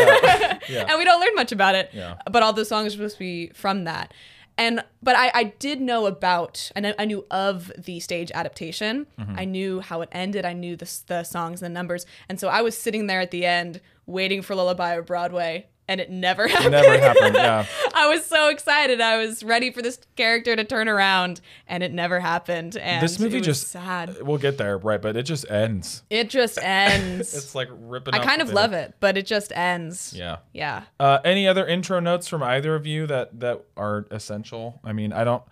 [0.68, 0.86] Yeah.
[0.90, 1.92] and we don't learn much about it.
[1.94, 2.16] Yeah.
[2.32, 4.14] But all the songs are supposed to be from that.
[4.58, 9.08] And but I, I did know about and I, I knew of the stage adaptation.
[9.20, 9.36] Mm-hmm.
[9.38, 10.46] I knew how it ended.
[10.46, 12.06] I knew the the songs and the numbers.
[12.30, 16.02] And so I was sitting there at the end waiting for Lullaby of Broadway and
[16.02, 16.72] it never happened.
[16.72, 19.00] never happened yeah I was so excited.
[19.02, 22.76] I was ready for this character to turn around, and it never happened.
[22.78, 24.18] And this movie it was just sad.
[24.22, 27.34] we'll get there right but it just ends It just ends.
[27.38, 30.14] it's like ripping I kind of love it, but it just ends.
[30.16, 30.84] yeah Yeah.
[31.00, 34.80] Uh, any other intro notes from either of you that that are essential?
[34.84, 35.44] I mean, I don't.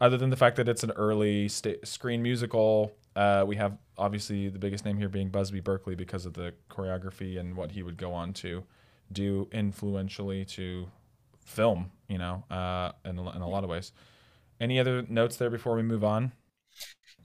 [0.00, 4.48] Other than the fact that it's an early sta- screen musical, uh, we have obviously
[4.50, 7.96] the biggest name here being Busby Berkeley because of the choreography and what he would
[7.96, 8.62] go on to
[9.12, 10.88] do influentially to
[11.44, 11.90] film.
[12.08, 13.92] You know, uh, in in a lot of ways.
[14.60, 16.32] Any other notes there before we move on?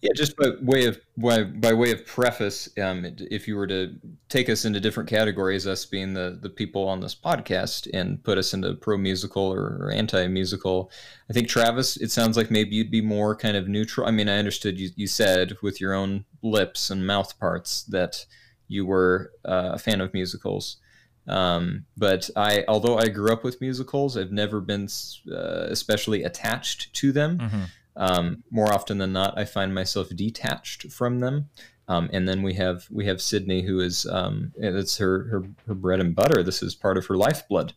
[0.02, 3.96] Yeah, just by way of by, by way of preface, um, if you were to
[4.30, 8.40] take us into different categories, us being the the people on this podcast, and put
[8.40, 10.92] us into pro musical or, or anti musical,
[11.30, 14.08] I think Travis, it sounds like maybe you'd be more kind of neutral.
[14.08, 18.26] I mean, I understood you you said with your own lips and mouth parts that
[18.68, 20.78] you were uh, a fan of musicals.
[21.28, 24.88] Um, but I, although I grew up with musicals, I've never been
[25.32, 27.68] uh, especially attached to them.
[27.96, 31.50] Um, more often than not, I find myself detached from them.
[31.88, 35.76] Um, and then we have we have Sydney, who is um, it's her, her her
[35.76, 36.42] bread and butter.
[36.42, 37.74] This is part of her lifeblood.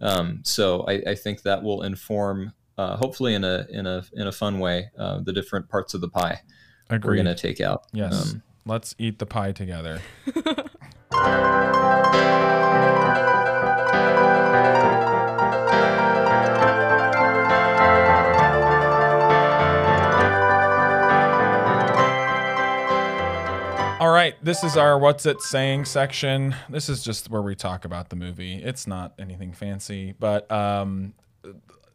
[0.00, 4.26] Um, so I, I think that will inform, uh, hopefully in a in a in
[4.26, 6.42] a fun way, uh, the different parts of the pie
[6.90, 7.84] we're going to take out.
[7.92, 8.34] Yes.
[8.34, 10.00] Um, Let's eat the pie together.
[24.00, 26.54] All right, this is our what's it saying section.
[26.68, 28.56] This is just where we talk about the movie.
[28.56, 31.14] It's not anything fancy, but um,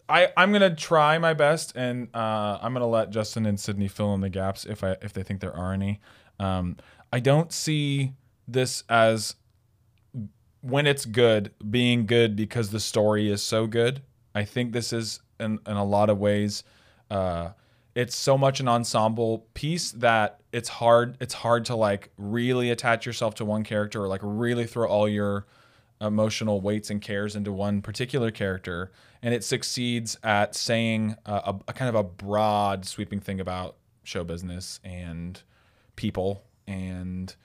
[0.10, 4.14] I I'm gonna try my best, and uh, I'm gonna let Justin and Sydney fill
[4.16, 6.00] in the gaps if I if they think there are any.
[6.40, 6.78] Um,
[7.14, 8.14] I don't see
[8.48, 9.36] this as
[10.62, 14.02] when it's good, being good because the story is so good.
[14.36, 16.64] I think this is in, in a lot of ways
[17.10, 17.50] uh
[17.96, 23.06] it's so much an ensemble piece that it's hard it's hard to like really attach
[23.06, 25.48] yourself to one character or like really throw all your
[26.02, 28.92] emotional weights and cares into one particular character
[29.22, 33.76] and it succeeds at saying a, a, a kind of a broad sweeping thing about
[34.04, 35.42] show business and
[35.96, 37.36] people and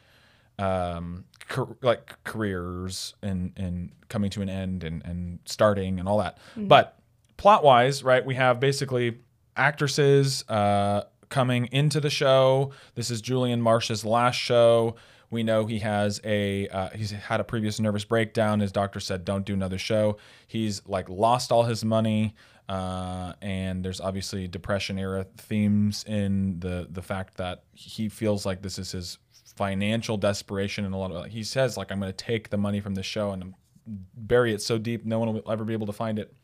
[0.58, 6.18] um car- like careers and and coming to an end and and starting and all
[6.18, 6.38] that.
[6.56, 6.98] But
[7.36, 9.18] plot wise right we have basically
[9.56, 12.70] actresses uh coming into the show.
[12.94, 14.96] This is julian marsh's last show.
[15.30, 18.60] We know he has a uh, he's had a previous nervous breakdown.
[18.60, 20.18] His doctor said don't do another show.
[20.46, 22.34] He's like lost all his money
[22.68, 28.62] uh, and there's obviously depression era themes in the the fact that he feels like
[28.62, 29.18] this is his
[29.56, 32.80] financial desperation and a lot of he says like i'm going to take the money
[32.80, 33.54] from the show and
[33.86, 36.34] bury it so deep no one will ever be able to find it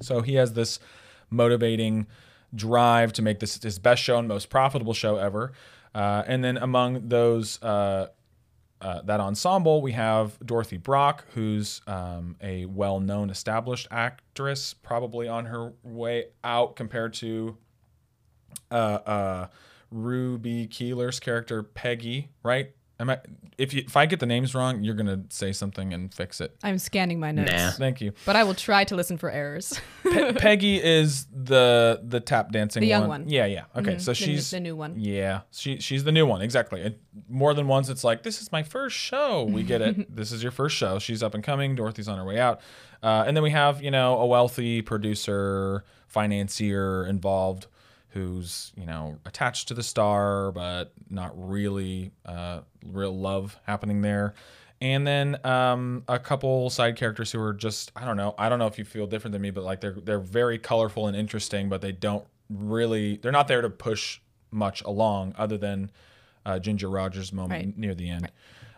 [0.00, 0.78] so he has this
[1.30, 2.06] motivating
[2.54, 5.52] drive to make this his best show and most profitable show ever.
[5.94, 8.08] Uh, and then among those uh,
[8.80, 15.46] uh, that ensemble, we have Dorothy Brock, who's um, a well-known, established actress, probably on
[15.46, 17.56] her way out compared to
[18.70, 19.46] uh, uh,
[19.92, 22.30] Ruby Keeler's character Peggy.
[22.42, 22.72] Right?
[23.00, 23.18] Am I?
[23.58, 26.56] If you if I get the names wrong, you're gonna say something and fix it.
[26.62, 27.70] I'm scanning my notes, Nah.
[27.72, 28.12] Thank you.
[28.24, 29.78] but I will try to listen for errors.
[30.04, 33.22] Pe- Peggy is the the tap dancing The young one.
[33.22, 33.28] one.
[33.28, 33.64] Yeah, yeah.
[33.76, 34.94] Okay, Mhm, so the new- she's the new one.
[34.98, 36.42] Yeah, she she's the new one.
[36.42, 36.80] Exactly.
[36.80, 39.44] It, more than once, it's like this is my first show.
[39.44, 40.14] We get it.
[40.14, 40.98] this is your first show.
[40.98, 41.74] She's up and coming.
[41.74, 42.60] Dorothy's on her way out,
[43.02, 47.66] uh, and then we have you know a wealthy producer, financier involved.
[48.12, 54.34] Who's you know attached to the star, but not really uh, real love happening there
[54.80, 58.58] and then um, a couple side characters who are just I don't know I don't
[58.58, 61.68] know if you feel different than me, but like they're they're very colorful and interesting,
[61.68, 64.20] but they don't really they're not there to push
[64.50, 65.90] much along other than
[66.44, 67.78] uh, Ginger Rogers' moment Right.
[67.78, 68.30] near the end.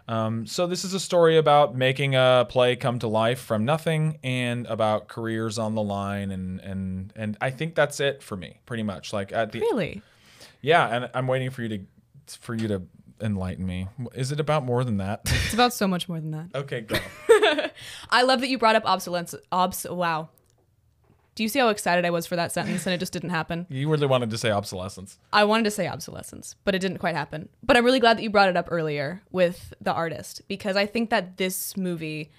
[0.07, 4.19] Um, so this is a story about making a play come to life from nothing
[4.23, 8.61] and about careers on the line and and and I think that's it for me
[8.67, 10.03] pretty much like at the really?
[10.61, 12.83] yeah and I'm waiting for you to for you to
[13.23, 16.47] enlighten me is it about more than that It's about so much more than that.
[16.55, 16.99] okay go
[18.11, 19.35] I love that you brought up obsolescence.
[19.51, 19.87] Obs.
[19.89, 20.29] Wow.
[21.35, 23.67] Do you see how excited I was for that sentence and it just didn't happen?
[23.69, 25.19] You really wanted to say obsolescence.
[25.33, 27.49] I wanted to say obsolescence, but it didn't quite happen.
[27.63, 30.87] But I'm really glad that you brought it up earlier with the artist because I
[30.87, 32.31] think that this movie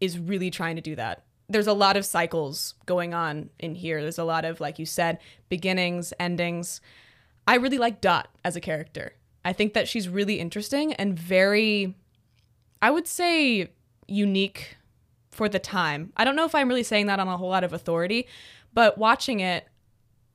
[0.00, 1.24] is really trying to do that.
[1.48, 4.02] There's a lot of cycles going on in here.
[4.02, 6.80] There's a lot of, like you said, beginnings, endings.
[7.46, 9.14] I really like Dot as a character.
[9.44, 11.96] I think that she's really interesting and very,
[12.82, 13.70] I would say,
[14.06, 14.76] unique
[15.30, 16.12] for the time.
[16.16, 18.26] I don't know if I'm really saying that on a whole lot of authority,
[18.72, 19.68] but watching it,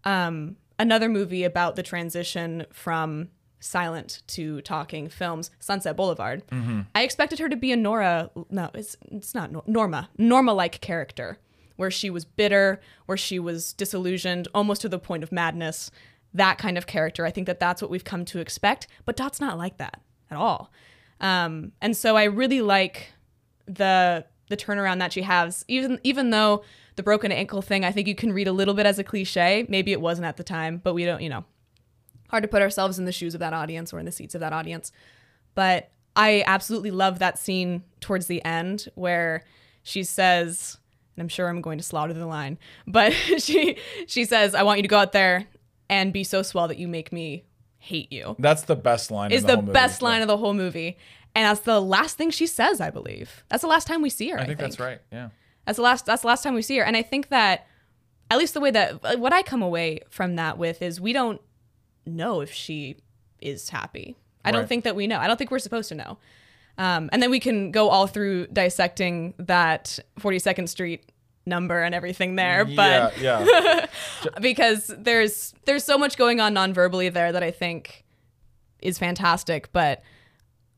[0.04, 3.30] um, another movie about the transition from
[3.60, 6.44] silent to talking films, Sunset Boulevard.
[6.94, 8.30] I expected her to be a Nora.
[8.50, 10.10] No, it's it's not Norma.
[10.18, 11.40] Norma like character,
[11.76, 15.90] where she was bitter, where she was disillusioned, almost to the point of madness.
[16.34, 17.26] That kind of character.
[17.26, 18.88] I think that that's what we've come to expect.
[19.06, 20.72] But Dot's not like that at all.
[21.22, 23.14] Um, and so I really like
[23.68, 26.64] the the turnaround that she has even even though
[26.96, 29.66] the broken ankle thing i think you can read a little bit as a cliche
[29.70, 31.44] maybe it wasn't at the time but we don't you know
[32.30, 34.42] hard to put ourselves in the shoes of that audience or in the seats of
[34.42, 34.92] that audience
[35.54, 39.44] but i absolutely love that scene towards the end where
[39.84, 40.78] she says
[41.16, 43.78] and i'm sure i'm going to slaughter the line but she
[44.08, 45.46] she says i want you to go out there
[45.90, 47.44] and be so swell that you make me
[47.78, 49.32] hate you That's the best line.
[49.32, 49.74] is in the, the, whole movie.
[49.74, 50.98] best line of the whole movie.
[51.36, 53.44] And that's the last thing she says, I believe.
[53.50, 54.40] That's the last time we see her.
[54.40, 55.02] I, I think that's right.
[55.12, 55.30] Yeah.
[55.66, 56.84] That's the last that's the last time we see her.
[56.84, 57.68] And I think that
[58.32, 61.42] at least the way that what I come away from that with is we don't
[62.06, 62.98] know if she
[63.42, 64.16] is happy.
[64.44, 65.18] I don't think that we know.
[65.18, 66.20] I don't think we're supposed to know.
[66.78, 71.12] Um, and then we can go all through dissecting that 42nd Street
[71.46, 72.66] number and everything there.
[72.66, 73.86] But yeah, yeah.
[74.42, 78.06] because there's there's so much going on non-verbally there that I think
[78.82, 80.04] is fantastic, but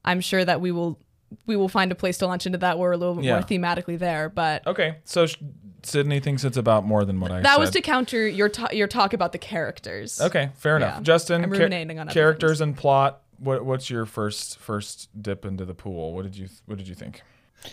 [0.08, 1.00] I'm sure that we will
[1.46, 3.34] we will find a place to launch into that where we're a little bit Yeah.
[3.34, 4.30] more thematically there.
[4.30, 5.36] But okay, so sh-
[5.84, 7.60] Sydney thinks it's about more than what I that said.
[7.60, 10.20] was to counter your ta- your talk about the characters.
[10.22, 10.96] Okay, fair enough.
[10.98, 11.02] Yeah.
[11.04, 13.22] Justin, I'm cha- ruminating on other characters and plot.
[13.40, 16.14] What what's your first first dip into the pool?
[16.14, 17.22] What did you what did you think?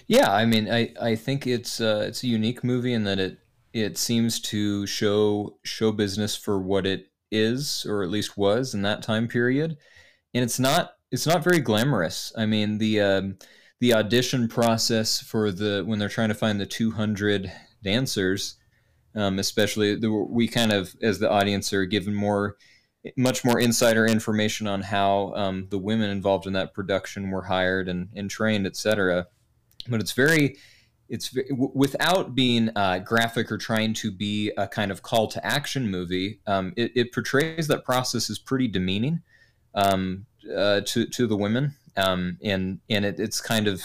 [0.07, 3.39] Yeah, I mean, I, I think it's uh, it's a unique movie in that it
[3.73, 8.83] it seems to show show business for what it is, or at least was in
[8.83, 9.77] that time period,
[10.35, 12.33] and it's not it's not very glamorous.
[12.37, 13.39] I mean the um,
[13.81, 18.57] the audition process for the when they're trying to find the 200 dancers,
[19.15, 22.57] um, especially the, we kind of as the audience are given more
[23.17, 27.89] much more insider information on how um, the women involved in that production were hired
[27.89, 29.27] and, and trained, etc.
[29.89, 30.57] But it's very,
[31.11, 35.91] it's without being uh, graphic or trying to be a kind of call to action
[35.91, 36.41] movie.
[36.47, 39.21] Um, it, it portrays that process as pretty demeaning
[39.75, 43.83] um, uh, to to the women, um, and and it, it's kind of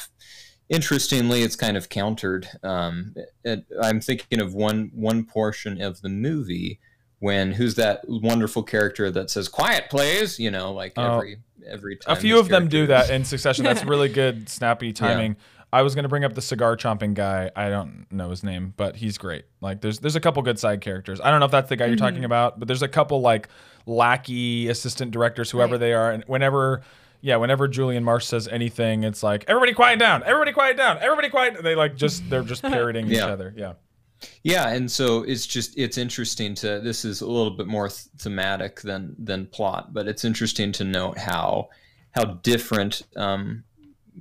[0.69, 2.47] interestingly, it's kind of countered.
[2.63, 6.79] Um, it, I'm thinking of one one portion of the movie
[7.19, 11.15] when who's that wonderful character that says "Quiet, please," you know, like Oh.
[11.15, 12.17] every every time.
[12.17, 13.63] A few of them do that in succession.
[13.65, 15.35] That's really good, snappy timing.
[15.71, 17.51] I was gonna bring up the cigar chomping guy.
[17.55, 19.45] I don't know his name, but he's great.
[19.61, 21.19] Like there's there's a couple good side characters.
[21.21, 23.49] I don't know if that's the guy you're talking about, but there's a couple like
[23.85, 25.79] lackey assistant directors, whoever Right.
[25.79, 26.81] they are, and whenever.
[27.21, 31.27] Yeah, whenever Julian Marsh says anything, it's like everybody quiet down, everybody quiet down, everybody
[31.29, 31.61] quiet.
[31.61, 33.53] They like just they're just parroting each other.
[33.57, 33.73] Yeah,
[34.41, 38.79] Yeah, and so it's just it's interesting to this is a little bit more thematic
[38.79, 41.67] than than plot, but it's interesting to note how
[42.11, 43.65] how different um,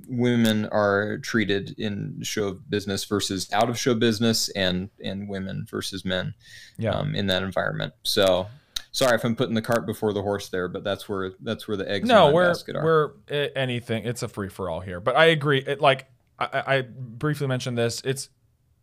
[0.07, 6.05] women are treated in show business versus out of show business, and and women versus
[6.05, 6.33] men
[6.77, 6.91] yeah.
[6.91, 7.93] um, in that environment.
[8.03, 8.47] So
[8.91, 11.77] sorry if I'm putting the cart before the horse there, but that's where that's where
[11.77, 12.83] the eggs no, we're basket are.
[12.83, 14.05] we're eh, anything.
[14.05, 14.99] It's a free for all here.
[14.99, 15.59] But I agree.
[15.59, 16.07] It like
[16.37, 18.01] I I briefly mentioned this.
[18.05, 18.29] It's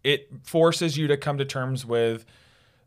[0.05, 2.25] it forces you to come to terms with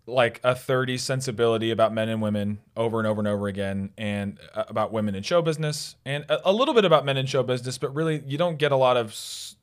[0.09, 4.39] like a 30 sensibility about men and women over and over and over again and
[4.53, 7.43] uh, about women in show business and a, a little bit about men in show
[7.43, 9.15] business but really you don't get a lot of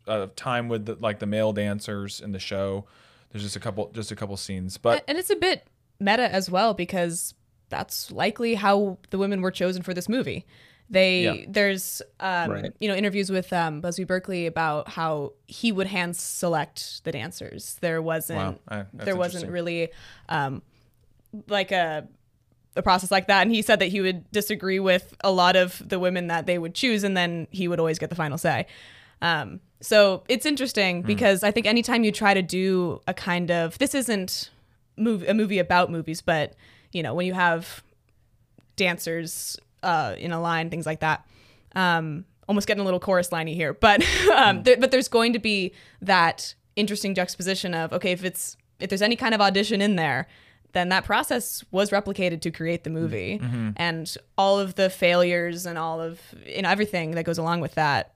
[0.07, 2.85] uh, time with the, like the male dancers in the show
[3.31, 5.67] there's just a couple just a couple scenes but and it's a bit
[6.01, 7.35] meta as well because
[7.69, 10.47] that's likely how the women were chosen for this movie.
[10.89, 11.45] They Yeah.
[11.49, 12.73] there's um, Right.
[12.81, 17.77] you know interviews with um, Busby Berkeley about how he would hand select the dancers.
[17.81, 18.87] There wasn't Wow.
[18.93, 19.89] There wasn't really
[20.29, 20.63] um,
[21.49, 22.07] like a
[22.77, 25.83] a process like that, and he said that he would disagree with a lot of
[25.89, 28.67] the women that they would choose, and then he would always get the final say.
[29.23, 31.07] Um, so it's interesting Hmm.
[31.07, 34.51] because I think anytime you try to do a kind of this isn't
[34.99, 36.55] move a movie about movies, but
[36.93, 37.83] you know when you have
[38.77, 41.25] dancers uh, in a line, things like that.
[41.75, 45.39] Um, almost getting a little chorus liney here, but um, there, but there's going to
[45.39, 45.73] be
[46.03, 50.27] that interesting juxtaposition of okay, if it's if there's any kind of audition in there,
[50.73, 53.41] then that process was replicated to create the movie,
[53.77, 57.75] and all of the failures and all of you know everything that goes along with
[57.75, 58.15] that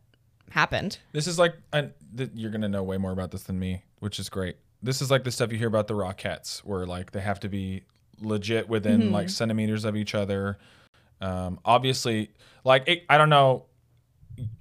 [0.51, 0.99] happened.
[1.13, 4.19] This is like I, th- you're gonna know way more about this than me, which
[4.19, 4.57] is great.
[4.83, 7.49] This is like the stuff you hear about the Rockettes, where like they have to
[7.49, 7.83] be
[8.21, 10.59] legit within like centimeters of each other.
[11.21, 12.31] Um, obviously,
[12.65, 13.67] like it, I don't know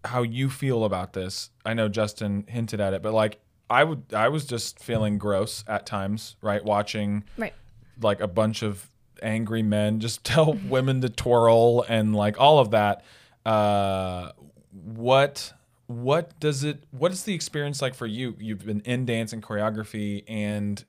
[0.03, 1.49] how you feel about this.
[1.65, 5.63] I know Justin hinted at it, but like I would, I was just feeling gross
[5.67, 6.63] at times, right?
[6.63, 7.53] Watching Right.
[8.01, 8.89] like a bunch of
[9.21, 13.03] angry men just tell women to twirl and like all of that.
[13.45, 14.31] Uh,
[14.71, 15.53] what
[15.87, 16.83] what does it?
[16.91, 18.35] What is the experience like for you?
[18.39, 20.83] You've been in dance and choreography and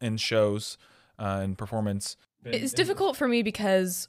[0.00, 0.78] in shows
[1.18, 2.16] uh, and performance.
[2.44, 4.08] It's difficult for me because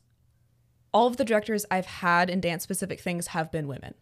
[0.97, 3.93] all of the directors I've had in dance specific things have been women.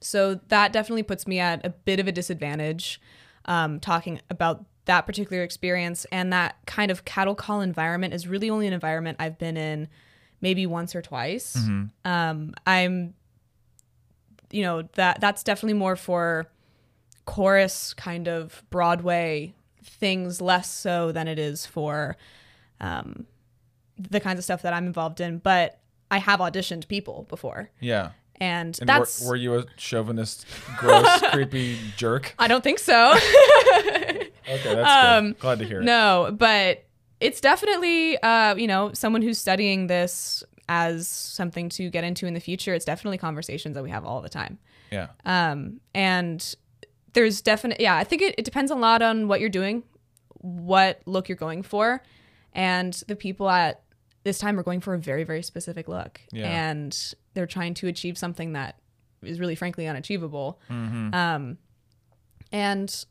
[0.00, 2.98] So that definitely puts me at a bit of a disadvantage
[3.44, 6.06] um, talking about that particular experience.
[6.10, 9.88] And that kind of cattle call environment is really only an environment I've been in
[10.40, 11.54] maybe once or twice.
[12.06, 13.12] Um, I'm,
[14.50, 16.46] you know, that that's definitely more for
[17.26, 19.52] chorus kind of Broadway
[19.84, 22.16] things, less so than it is for
[22.80, 23.26] um,
[23.98, 25.38] the kinds of stuff that I'm involved in.
[25.38, 25.76] But
[26.10, 28.10] I have auditioned people before, Yeah.
[28.40, 30.46] and, And that's were, were you a chauvinist,
[30.78, 32.34] gross, creepy jerk?
[32.38, 33.14] I don't think so.
[34.50, 35.38] Okay, that's Um, good.
[35.38, 35.84] Glad to hear it.
[35.84, 36.84] no, but
[37.20, 42.34] it's definitely uh, you know someone who's studying this as something to get into in
[42.34, 42.74] the future.
[42.74, 44.58] It's definitely conversations that we have all the time.
[44.90, 45.08] Yeah.
[45.24, 46.54] Um, and
[47.12, 49.84] there's definitely yeah, I think it, it depends a lot on what you're doing,
[50.38, 52.02] what look you're going for,
[52.52, 53.82] and the people at
[54.24, 56.46] this time we're going for a very very specific look, Yeah.
[56.48, 58.76] and they're trying to achieve something that
[59.22, 60.60] is really frankly unachievable.
[60.70, 61.14] Mm-hmm.
[61.14, 61.58] Um,
[62.52, 63.04] and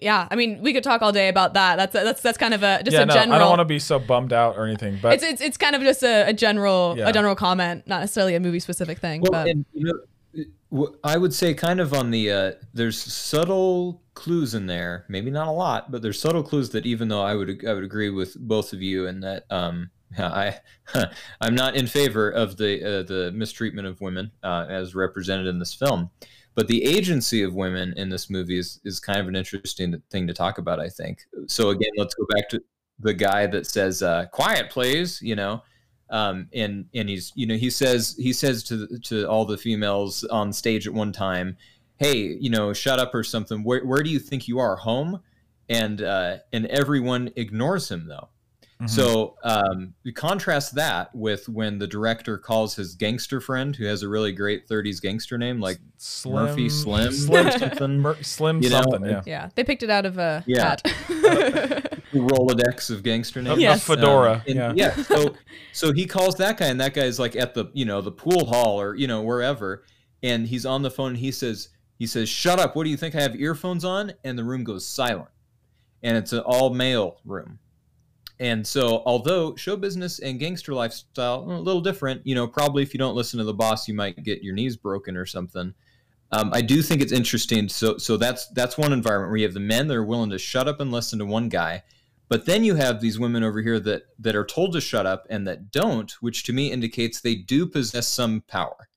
[0.00, 1.76] yeah, I mean, we could talk all day about that.
[1.76, 3.34] That's that's that's kind of a just yeah, a no, general.
[3.36, 5.76] I don't want to be so bummed out or anything, but it's, it's it's kind
[5.76, 7.08] of just a, a general Yeah.
[7.08, 9.20] a general comment, not necessarily a movie specific thing.
[9.20, 13.00] Well, but and you know, w- I would say kind of on the uh, there's
[13.00, 15.04] subtle clues in there.
[15.08, 17.84] Maybe not a lot, but there's subtle clues that even though I would I would
[17.84, 20.58] agree with both of you and that um, I
[21.40, 25.58] I'm not in favor of the uh, the mistreatment of women uh, as represented in
[25.58, 26.10] this film,
[26.54, 30.26] but the agency of women in this movie is is kind of an interesting thing
[30.26, 30.80] to talk about.
[30.80, 31.20] I think.
[31.46, 32.62] So again, let's go back to
[32.98, 35.62] the guy that says uh, "quiet, please," you know,
[36.10, 40.24] um, and and he's you know he says he says to to all the females
[40.24, 41.56] on stage at one time,
[41.96, 43.64] "Hey, you know, shut up or something.
[43.64, 44.76] Where where do you think you are?
[44.76, 45.20] Home?"
[45.68, 48.28] And uh, and everyone ignores him though.
[48.86, 54.02] So um, you contrast that with when the director calls his gangster friend, who has
[54.02, 57.98] a really great '30s gangster name, like Slim, Murphy Slim, Slim, something.
[58.00, 59.04] Mur- Slim You know, something.
[59.10, 59.22] Yeah.
[59.26, 60.62] Yeah, they picked it out of a Yeah.
[60.70, 60.82] hat.
[62.12, 63.62] Rolodex of gangster names.
[63.62, 64.32] A fedora.
[64.48, 64.94] Um, and yeah.
[65.02, 65.34] So
[65.72, 68.46] so he calls that guy, and that guy's like at the you know the pool
[68.46, 69.84] hall or you know wherever,
[70.22, 71.10] and he's on the phone.
[71.10, 71.68] and He says
[71.98, 72.76] he says, "Shut up!
[72.76, 73.14] What do you think?
[73.14, 75.30] I have earphones on?" And the room goes silent,
[76.02, 77.58] and it's an all male room.
[78.42, 82.92] And so, although show business and gangster lifestyle a little different, you know, probably if
[82.92, 85.72] you don't listen to the boss, you might get your knees broken or something.
[86.32, 87.68] Um, I do think it's interesting.
[87.68, 90.38] So, so that's that's one environment where you have the men that are willing to
[90.40, 91.84] shut up and listen to one guy,
[92.28, 95.24] but then you have these women over here that that are told to shut up
[95.30, 98.88] and that don't, which to me indicates they do possess some power.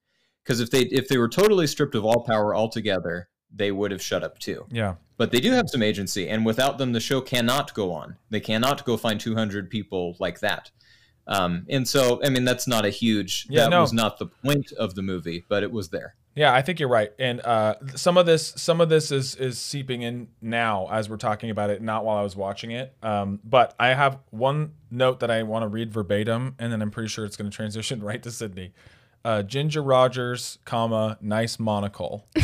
[0.44, 4.02] Because if they if they were totally stripped of all power altogether, they would have
[4.02, 4.96] shut up too Yeah.
[5.18, 8.40] But they do have some agency and without them the show cannot go on they
[8.40, 10.72] cannot go find 200 people like that
[11.28, 13.82] um, and so i mean that's not a huge Yeah, that no.
[13.82, 16.90] was not the point of the movie but it was there Yeah, I think you're
[16.90, 17.12] right.
[17.18, 21.16] And uh, some of this, some of this is is seeping in now as we're
[21.30, 22.94] talking about it, not while I was watching it.
[23.02, 26.92] Um, but I have one note that I want to read verbatim, and then I'm
[26.92, 28.74] pretty sure it's going to transition right to Sydney.
[29.24, 32.28] Uh, Ginger Rogers, comma nice monocle.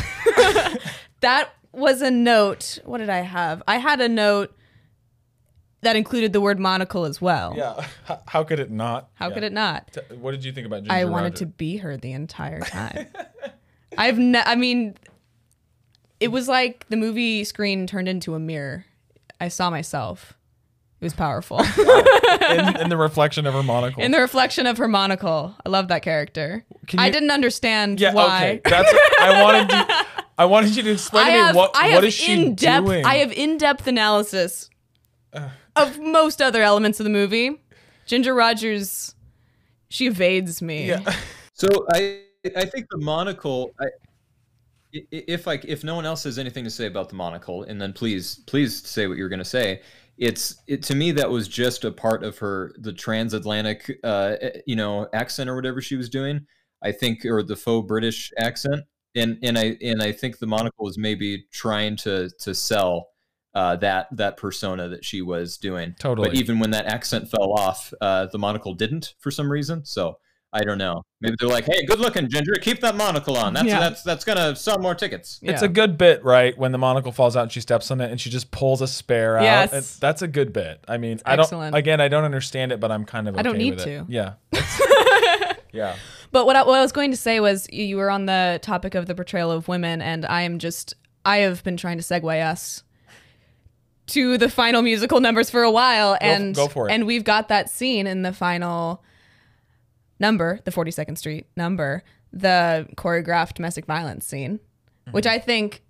[1.20, 2.80] that was a note.
[2.86, 3.64] What did I have?
[3.68, 4.56] I had a note
[5.82, 7.54] that included the word monocle as well.
[7.58, 9.10] Yeah, how, how could it not?
[9.16, 9.34] How Yeah.
[9.34, 9.92] could it not?
[9.94, 11.40] T- What did you think about Ginger I wanted Rogers?
[11.40, 13.08] to be her the entire time.
[13.98, 14.96] I've ne- I mean
[16.20, 18.86] it was like the movie screen turned into a mirror.
[19.40, 20.34] I saw myself.
[21.00, 21.58] It was powerful.
[22.52, 24.04] in, in the reflection of her monocle.
[24.04, 25.56] In the reflection of her monocle.
[25.66, 26.64] I love that character.
[26.86, 28.62] Can I didn't understand yeah, why.
[28.64, 28.70] okay.
[28.70, 29.96] That's I wanted you.
[30.42, 32.34] I wanted you to explain I to me have, what I what have is she
[32.34, 33.06] in-depth, doing.
[33.06, 34.70] I have in-depth analysis
[35.76, 37.62] of most other elements of the movie.
[38.08, 39.14] Ginger Rogers,
[39.90, 40.88] she evades me.
[40.88, 41.14] Yeah.
[41.54, 42.22] so i
[42.56, 43.86] i think the monocle I,
[44.96, 47.80] i- if like if no one else has anything to say about the monocle and
[47.80, 49.82] then please please say what you're going to say
[50.18, 54.36] it's it to me that was just a part of her the transatlantic uh
[54.66, 56.40] you know accent or whatever she was doing
[56.82, 58.82] i think or the faux british accent
[59.16, 63.08] and and i and i think the monocle was maybe trying to to sell
[63.56, 66.30] uh that that persona that she was doing Totally.
[66.30, 70.18] but even when that accent fell off uh the monocle didn't for some reason so
[70.54, 71.04] I don't know.
[71.22, 72.52] Maybe they're like, "Hey, good looking, Ginger.
[72.62, 73.54] Keep that monocle on.
[73.54, 73.80] That's Yeah.
[73.80, 75.66] that's that's gonna sell more tickets." It's Yeah.
[75.66, 76.58] a good bit, right?
[76.58, 78.88] When the monocle falls out and she steps on it and she just pulls a
[78.88, 79.44] spare out.
[79.44, 79.72] Yes.
[79.96, 80.84] It- that's a good bit.
[80.90, 81.74] I mean, I don't excellent.
[81.74, 84.00] again, I don't understand it, but I'm kind of I don't okay need with it.
[84.00, 84.06] to.
[84.10, 84.34] Yeah.
[85.72, 85.96] yeah.
[86.32, 88.96] But what I, what I was going to say was you were on the topic
[88.96, 90.94] of the portrayal of women, and I am just
[91.26, 92.84] I have been trying to segue us
[94.08, 96.94] to the final musical numbers for a while, and go for it.
[96.94, 99.04] and we've got that scene in the final
[100.20, 104.60] number, the Forty Second Street number, the choreographed domestic violence scene,
[105.12, 105.84] which I think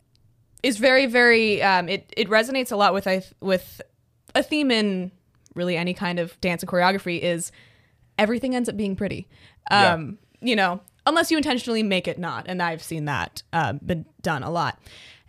[0.63, 3.81] is very very um, it it resonates a lot with I with
[4.33, 5.11] a theme in
[5.53, 7.51] really any kind of dance and choreography is
[8.17, 9.27] everything ends up being pretty.
[9.69, 9.93] Yeah.
[9.93, 14.05] Um, You know, unless you intentionally make it not, and I've seen that uh, been
[14.21, 14.79] done a lot.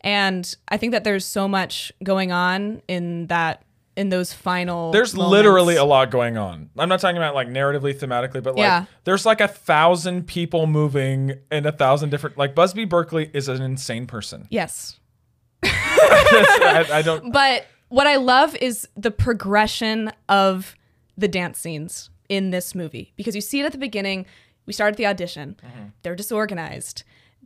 [0.01, 3.63] And I think that there's so much going on in that
[3.95, 4.91] in those final.
[4.91, 5.31] There's moments.
[5.33, 6.71] literally a lot going on.
[6.79, 8.87] I'm not talking about like narratively, thematically, but like Yeah.
[9.05, 12.39] there's like a thousand people moving in a thousand different.
[12.39, 14.47] Like Busby Berkeley is an insane person.
[14.51, 14.99] yes.
[15.63, 17.33] I, I don't.
[17.33, 20.75] But what I love is the progression of
[21.17, 24.27] the dance scenes in this movie because you see it at the beginning.
[24.67, 25.57] We start at the audition.
[25.65, 25.85] Mm-hmm.
[26.03, 27.03] They're disorganized.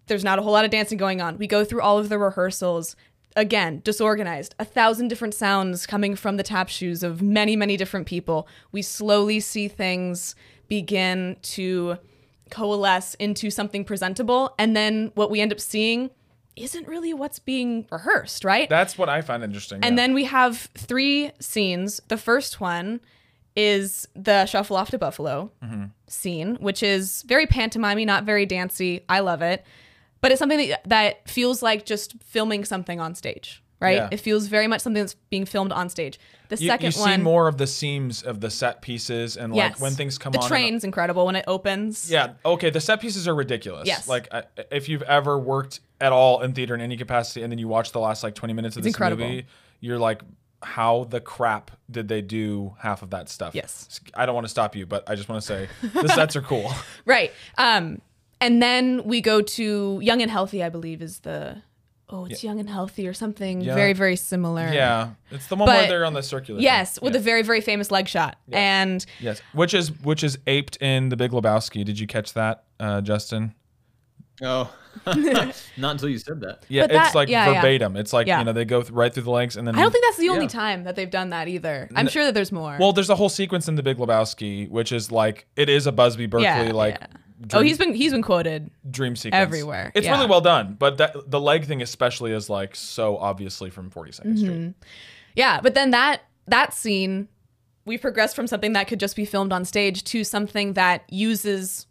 [0.06, 1.38] There's not a whole lot of dancing going on.
[1.38, 2.96] We go through all of the rehearsals.
[3.34, 4.54] Again, disorganized.
[4.58, 8.48] A thousand different sounds coming from the tap shoes of many, many different people.
[8.72, 10.34] We slowly see things
[10.68, 11.98] begin to
[12.50, 14.54] coalesce into something presentable.
[14.58, 16.10] And then what we end up seeing
[16.54, 18.68] isn't really what's being rehearsed, right?
[18.68, 19.80] That's what I find interesting.
[19.82, 20.02] And yeah.
[20.02, 22.00] then we have three scenes.
[22.08, 23.00] The first one
[23.56, 25.86] is the shuffle off to Buffalo mm-hmm.
[26.06, 29.00] scene, which is very pantomimey, not very dancey.
[29.08, 29.64] I love it,
[30.20, 33.96] but it's something that that feels like just filming something on stage, right?
[33.96, 34.08] Yeah.
[34.12, 36.18] It feels very much something that's being filmed on stage.
[36.48, 39.52] The You, second you one, see more of the seams of the set pieces and
[39.52, 39.80] like yes.
[39.80, 40.44] when things come the on.
[40.44, 42.08] and- train's incredible when it opens.
[42.10, 42.34] Yeah.
[42.44, 42.70] Okay.
[42.70, 43.88] The set pieces are ridiculous.
[43.88, 44.06] Yes.
[44.06, 47.58] Like I, if you've ever worked at all in theater in any capacity, and then
[47.58, 49.26] you watch the last like twenty minutes of It's this incredible.
[49.26, 49.46] movie,
[49.80, 50.20] you're like,
[50.62, 53.54] how the crap did they do half of that stuff?
[53.54, 54.00] Yes.
[54.14, 56.42] I don't want to stop you, but I just want to say the sets are
[56.42, 56.72] cool.
[57.04, 57.32] Right.
[57.58, 58.00] Um,
[58.40, 61.62] and then we go to Young and Healthy, I believe, is the
[62.08, 63.74] oh, it's Young and Healthy or something Yeah.
[63.74, 64.68] very, very similar.
[64.72, 65.10] Yeah.
[65.30, 66.60] It's the one where they're on the circular.
[66.60, 67.04] Yes, thing.
[67.06, 68.36] with a very, very famous leg shot.
[68.52, 69.40] And Yes.
[69.52, 71.84] Which is which is aped in the Big Lebowski.
[71.84, 73.54] Did you catch that, uh, Justin?
[74.42, 74.72] Oh,
[75.76, 76.64] not until you said that.
[76.68, 77.60] Yeah, But it's that- like yeah, yeah.
[77.60, 77.96] verbatim.
[77.96, 78.38] It's like Yeah.
[78.38, 80.16] you know they go th- right through the legs and then I don't think that's
[80.18, 80.48] the only Yeah.
[80.50, 81.88] time that they've done that either.
[81.94, 82.76] I'm sure that there's more.
[82.80, 85.92] Well, there's a whole sequence in the Big Lebowski, which is like it is a
[85.92, 87.06] Busby Berkeley yeah, like yeah.
[87.54, 88.70] oh, he's been he's been quoted.
[88.90, 90.12] dream sequence everywhere, It's yeah.
[90.16, 94.20] really well done, but that the leg thing especially is like so obviously from 42nd
[94.24, 94.36] Mm-hmm.
[94.36, 94.74] Street.
[95.34, 97.28] Yeah, but then that that scene,
[97.84, 101.86] we progressed from something that could just be filmed on stage to something that uses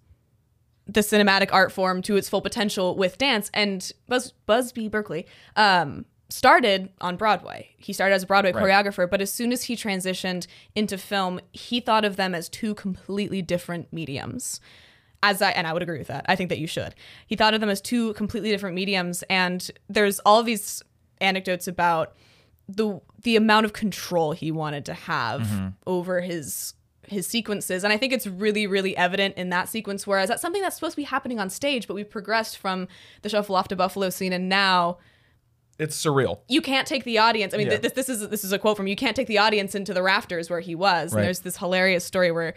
[0.87, 3.49] the cinematic art form to its full potential with dance.
[3.53, 5.25] And Buzz Busby Berkeley
[5.55, 7.69] um, started on Broadway.
[7.77, 11.79] He started as a Broadway choreographer, but as soon as he transitioned into film, he
[11.79, 14.59] thought of them as two completely different mediums.
[15.23, 16.25] As I and I would agree with that.
[16.27, 16.93] I think that you should.
[17.25, 20.83] He thought of them as two completely different mediums, and there's all these
[21.19, 22.15] anecdotes about
[22.67, 26.73] the the amount of control he wanted to have over his
[27.07, 30.61] his sequences and i think it's really really evident in that sequence whereas that's something
[30.61, 32.87] that's supposed to be happening on stage but we've progressed from
[33.21, 34.97] the shuffle off to buffalo scene and now
[35.77, 36.39] It's surreal.
[36.47, 37.77] you can't take the audience i mean Yeah.
[37.77, 39.93] th- this, this is this is a quote from you can't take the audience into
[39.93, 41.19] the rafters where he was Right.
[41.21, 42.53] and there's this hilarious story where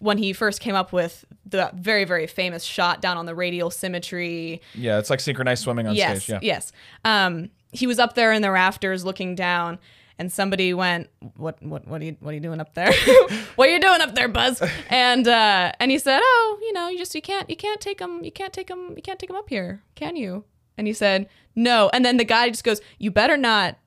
[0.00, 3.70] when he first came up with the very very famous shot down on the radial
[3.70, 6.34] symmetry Yeah, it's like synchronized swimming on yes, stage.
[6.42, 6.54] Yeah.
[6.54, 6.72] Yes.
[7.04, 9.78] Um, he was up there in the rafters looking down,
[10.20, 11.62] and somebody went, "What?
[11.62, 11.88] What?
[11.88, 12.16] What are you?
[12.20, 12.92] What are you doing up there?
[13.56, 16.88] what are you doing up there, Buzz?" And uh, and he said, "Oh, you know,
[16.88, 19.30] you just you can't you can't take them you can't take him you can't take
[19.30, 20.44] him up here, can you?"
[20.76, 23.78] And he said, "No." And then the guy just goes, "You better not,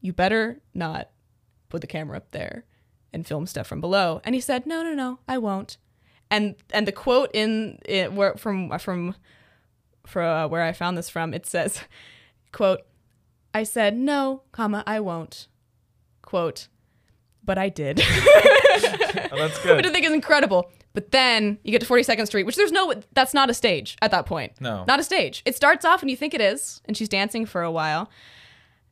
[0.00, 1.10] you better not
[1.68, 2.64] put the camera up there
[3.12, 5.78] and film stuff from below." And he said, "No, no, no, I won't."
[6.30, 9.16] And and the quote in it where from from
[10.06, 11.80] for uh, where I found this from, it says,
[12.52, 12.82] quote,
[13.54, 15.46] I said, no, comma, I won't.
[16.32, 16.68] Quote,
[17.44, 18.00] but I did.
[19.34, 19.86] Oh, that's Which good.
[19.86, 20.70] I think is incredible.
[20.94, 24.10] But then you get to 42nd Street, which there's no, that's not a stage at
[24.10, 24.52] that point.
[24.60, 24.84] No.
[24.86, 25.42] Not a stage.
[25.46, 28.10] It starts off and you think it is, and she's dancing for a while.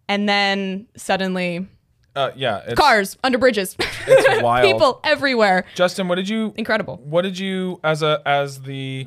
[0.09, 1.66] And then suddenly,
[2.16, 3.76] Uh, yeah, it's, cars under bridges,
[4.07, 4.64] It's wild.
[4.70, 5.64] people everywhere.
[5.74, 6.99] Justin, what did you Incredible.
[7.03, 9.07] What did you as a as the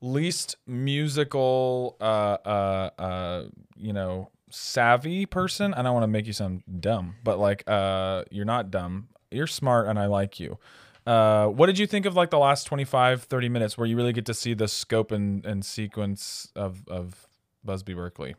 [0.00, 3.44] least musical uh uh uh
[3.76, 5.74] you know savvy person?
[5.74, 9.08] And I don't want to make you sound dumb, but like uh you're not dumb.
[9.30, 10.58] You're smart and I like you.
[11.06, 14.12] Uh what did you think of like the last 25 30 minutes where you really
[14.12, 17.26] get to see the scope and and sequence of of
[17.64, 18.36] Busby Berkeley?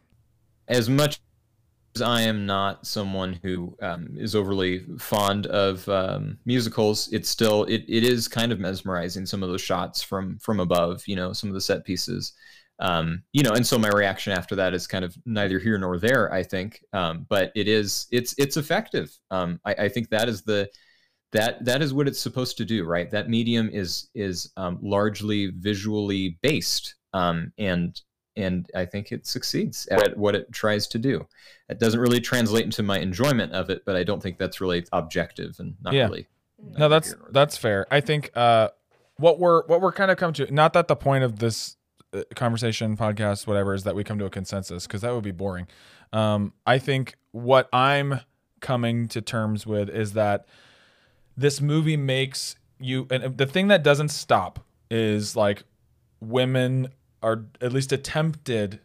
[0.67, 1.19] as much
[1.95, 7.63] as I am not someone who um, is overly fond of um, musicals, it's still
[7.65, 11.33] it, it is kind of mesmerizing some of those shots from from above, you know,
[11.33, 12.33] some of the set pieces.
[12.79, 15.97] Um, you know, and so my reaction after that is kind of neither here nor
[15.97, 16.83] there, I think.
[16.93, 19.15] Um, but it is it's it's effective.
[19.31, 20.69] Um, I, I think that is the
[21.31, 23.09] that that is what it's supposed to do, right?
[23.11, 27.99] That medium is is um, largely visually based, um, and
[28.35, 31.25] and I think it succeeds at what it tries to do.
[31.69, 34.85] It doesn't really translate into my enjoyment of it, but I don't think that's really
[34.91, 36.03] objective and not Yeah.
[36.03, 36.27] really.
[36.77, 37.85] No, that's that's fair.
[37.91, 38.69] I think uh,
[39.17, 40.53] what we're what we're kind of come to.
[40.53, 41.74] Not that the point of this
[42.35, 45.67] conversation, podcast, whatever, is that we come to a consensus because that would be boring.
[46.13, 48.21] Um, I think what I'm
[48.61, 50.45] coming to terms with is that
[51.35, 55.63] this movie makes you, and the thing that doesn't stop is like
[56.19, 56.89] women
[57.21, 58.79] are at least attempted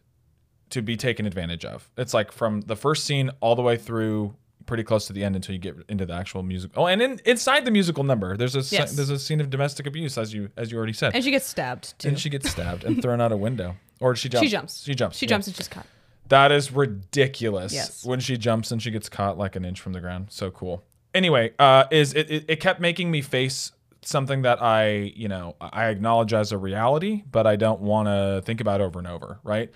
[0.70, 1.90] to be taken advantage of.
[1.96, 4.34] It's like from the first scene all the way through
[4.70, 6.70] pretty close to the end until you get into the actual music.
[6.76, 8.92] Oh, and in, inside the musical number, there's a Yes.
[8.94, 11.14] there's a scene of domestic abuse as you as you already said.
[11.14, 12.08] And she gets stabbed too.
[12.08, 14.46] And she gets stabbed and thrown out a window, or she jumps.
[14.46, 14.82] She jumps.
[14.84, 15.18] She jumps.
[15.18, 15.30] She yeah.
[15.30, 15.86] jumps and she's caught.
[16.28, 17.72] That is ridiculous.
[17.72, 18.04] Yes.
[18.04, 20.28] When she jumps and she gets caught like an inch from the ground.
[20.30, 20.84] So cool.
[21.12, 25.56] Anyway, uh, is it, it, it kept making me face something that I, you know,
[25.60, 29.40] I acknowledge as a reality, but I don't want to think about over and over,
[29.42, 29.70] right?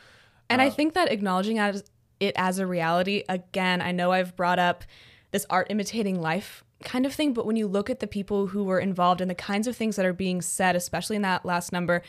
[0.49, 1.83] And Uh, I think that acknowledging as,
[2.21, 4.85] it as a reality, again, I know I've brought up
[5.33, 8.63] this art imitating life kind of thing, but when you look at the people who
[8.65, 11.73] were involved and the kinds of things that are being said, especially in that last
[11.73, 12.03] number,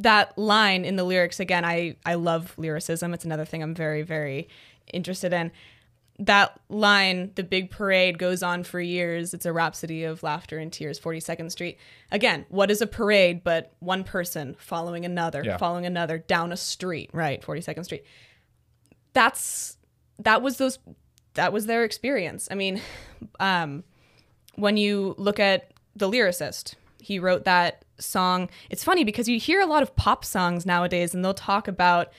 [0.00, 3.14] that line in the lyrics, again, I, I love lyricism.
[3.14, 4.48] It's another thing I'm very, very
[4.92, 5.52] interested in.
[6.18, 9.34] that line, the big parade goes on for years.
[9.34, 11.78] It's a rhapsody of laughter and tears, 42nd Street.
[12.10, 15.58] Again, what is a parade but one person following another, Yeah.
[15.58, 17.42] following another down a street, right?
[17.42, 18.04] 42nd Street.
[19.16, 19.78] That's
[20.18, 20.78] that was those
[21.34, 22.48] that was their experience.
[22.50, 22.82] I mean,
[23.40, 23.82] um
[24.56, 28.50] when you look at the lyricist, he wrote that song.
[28.68, 32.12] It's funny because you hear a lot of pop songs nowadays and they'll talk about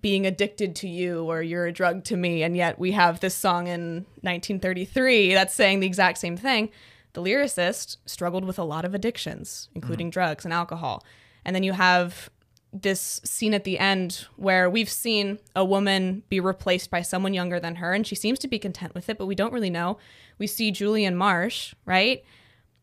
[0.00, 3.34] being addicted to you or you're a drug to me and yet we have this
[3.34, 6.70] song in 1933 that's saying the exact same thing
[7.12, 11.04] the lyricist struggled with a lot of addictions including drugs and alcohol
[11.44, 12.30] and then you have
[12.72, 17.58] this scene at the end where we've seen a woman be replaced by someone younger
[17.58, 19.98] than her and she seems to be content with it but we don't really know.
[20.38, 22.22] We see julian marsh right?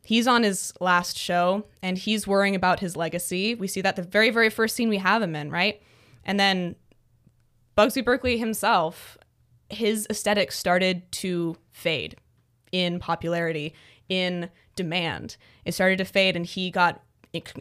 [0.03, 3.55] He's on his last show and he's worrying about his legacy.
[3.55, 5.81] We see that the very very first scene we have him in right?
[6.25, 6.75] And then
[7.77, 9.17] Busby Berkeley himself,
[9.69, 12.17] his aesthetic started to fade
[12.71, 13.73] in popularity,
[14.09, 15.37] in demand.
[15.63, 17.03] It started to fade, and he got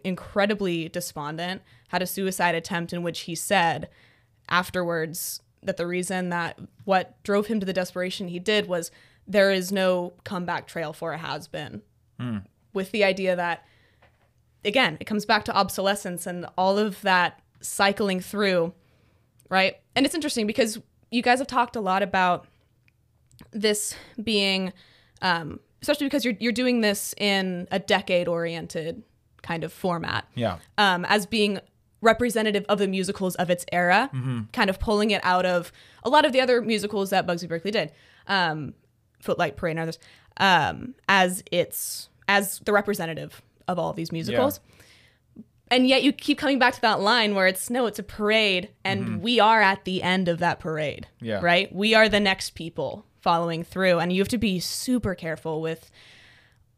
[0.05, 3.89] incredibly despondent, had a suicide attempt in which he said
[4.49, 8.91] afterwards that the reason that what drove him to the desperation he did was
[9.27, 11.83] there is no comeback trail for a has been.
[12.73, 13.65] With the idea that,
[14.65, 18.73] again, it comes back to obsolescence and all of that cycling through
[19.49, 19.77] right?
[19.95, 20.79] And it's interesting because
[21.11, 22.47] you guys have talked a lot about
[23.53, 24.73] this being,
[25.23, 29.03] um, especially because you're you're doing this in a decade oriented
[29.47, 30.59] kind of format, Yeah.
[30.79, 31.61] um, as being
[32.03, 34.11] representative of the musicals of its era,
[34.53, 35.73] kind of pulling it out of
[36.05, 37.93] a lot of the other musicals that Busby Berkeley did,
[38.27, 38.75] um,
[39.21, 39.99] Footlight Parade and others,
[40.39, 44.61] um, as its as the representative of all of these musicals.
[45.69, 48.69] And yet you keep coming back to that line where it's no it's a parade
[48.85, 51.41] and we are at the end of that parade Yeah.
[51.43, 51.73] right?
[51.75, 53.99] We are the next people following through.
[53.99, 55.91] And you have to be super careful with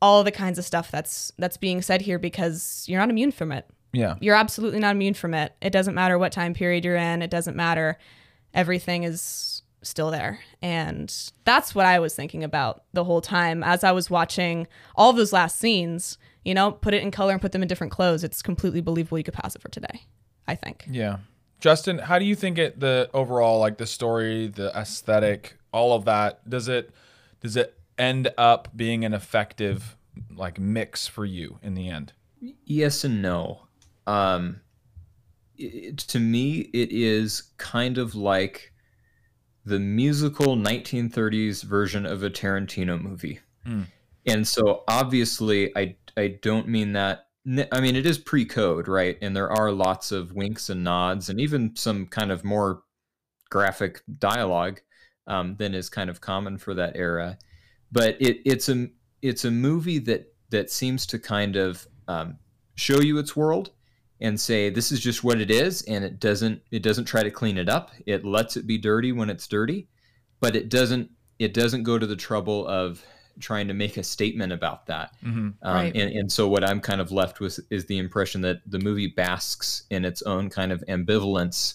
[0.01, 3.53] all the kinds of stuff that's that's being said here because you're not immune from
[3.53, 3.67] it.
[3.93, 4.17] Yeah.
[4.21, 5.55] you're absolutely not immune from it.
[5.63, 7.23] It doesn't matter what time period you're in.
[7.23, 7.97] It doesn't matter.
[8.53, 10.41] Everything is still there.
[10.61, 15.13] And that's what i was thinking about the whole time as i was watching all
[15.13, 18.25] those last scenes you know put it in color and put them in different clothes.
[18.25, 20.03] It's completely believable you could pass it for today
[20.47, 20.87] i think.
[20.91, 21.19] Yeah.
[21.61, 26.05] Justin, how do you think it the overall like the story, the aesthetic, all of
[26.05, 26.91] that, does it
[27.41, 29.97] does it end up being an effective
[30.35, 32.13] like mix for you in the end?
[32.65, 33.67] Yes and no.
[34.07, 34.61] Um,
[35.57, 38.73] it, to me, it is kind of like
[39.65, 43.41] the musical 1930s version of a Tarantino movie.
[44.27, 47.27] And so obviously, I, I don't mean that.
[47.73, 49.17] I mean, it is pre code, right?
[49.23, 52.83] And there are lots of winks and nods and even some kind of more
[53.51, 54.81] graphic dialogue
[55.27, 57.39] um, than is kind of common for that era.
[57.93, 58.89] But it, it's a
[59.23, 62.39] it's a movie that that seems to kind of um,
[62.75, 63.71] show you its world
[64.21, 67.31] and say this is just what it is, and it doesn't it doesn't try to
[67.31, 67.91] clean it up.
[68.07, 69.89] It lets it be dirty when it's dirty,
[70.41, 73.03] but it doesn't it doesn't go to the trouble of
[73.41, 75.15] trying to make a statement about that.
[75.25, 75.95] Um, Right.
[75.95, 79.07] and, and so what I'm kind of left with is the impression that the movie
[79.07, 81.75] basks in its own kind of ambivalence.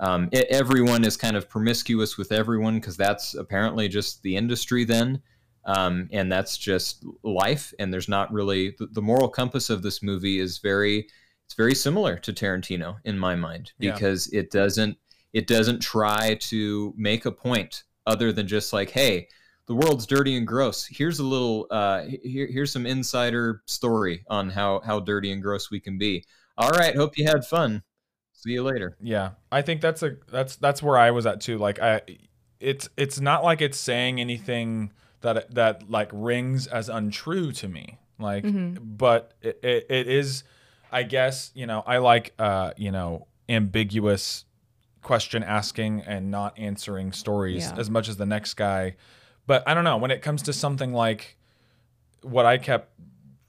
[0.00, 4.84] Um, e- everyone is kind of promiscuous with everyone because that's apparently just the industry
[4.84, 5.22] then.
[5.66, 7.74] Um, and that's just life.
[7.78, 11.08] And there's not really the, the moral compass of this movie is very
[11.44, 13.92] it's very similar to Tarantino in my mind Yeah.
[13.92, 14.96] because it doesn't
[15.32, 19.28] it doesn't try to make a point other than just like hey
[19.66, 20.86] the world's dirty and gross.
[20.86, 25.70] Here's a little uh, here, here's some insider story on how how dirty and gross
[25.72, 26.24] we can be.
[26.56, 27.82] All right, hope you had fun.
[28.32, 28.96] See you later.
[29.02, 31.58] Yeah, I think that's a that's that's where I was at too.
[31.58, 32.02] Like I,
[32.60, 34.92] it's it's not like it's saying anything
[35.26, 37.98] that that like rings as untrue to me.
[38.18, 38.44] Like,
[38.98, 40.42] but it, it, it is,
[40.90, 44.44] I guess you know I like uh you know ambiguous
[45.02, 47.78] question asking and not answering stories Yeah.
[47.78, 48.96] as much as the next guy.
[49.46, 51.36] But I don't know when it comes to something like
[52.22, 52.90] what I kept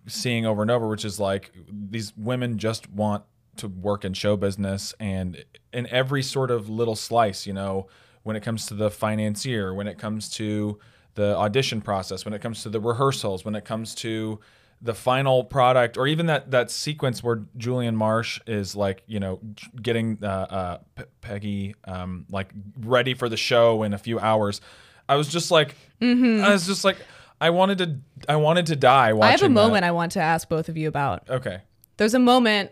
[0.07, 3.23] seeing over and over, which is like these women just want
[3.57, 7.88] to work in show business and in every sort of little slice, you know,
[8.21, 10.78] when it comes to the financier, when it comes to
[11.18, 14.39] the audition process, when it comes to the rehearsals, when it comes to
[14.82, 19.39] the final product, or even that that sequence where Julian Marsh is like, you know,
[19.82, 24.61] getting uh, uh, P- Peggy um, like ready for the show in a few hours.
[25.09, 26.97] I was just like, I was just like,
[27.41, 27.97] I wanted to,
[28.30, 29.13] I wanted to die.
[29.13, 29.49] Watching i have a that.
[29.49, 31.61] moment i want to ask both of you about Okay.
[31.97, 32.70] there's a moment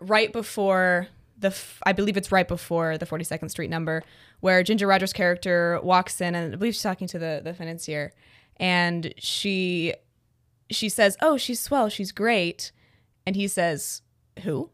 [0.00, 1.06] right before
[1.38, 4.02] the f- I believe it's right before the 42nd Street number
[4.40, 8.12] where Ginger Rogers' character walks in and I believe she's talking to the the financier
[8.58, 9.94] and she
[10.70, 12.72] she says, "Oh, she's swell, she's great,"
[13.26, 14.02] and he says,
[14.42, 14.70] "Who?"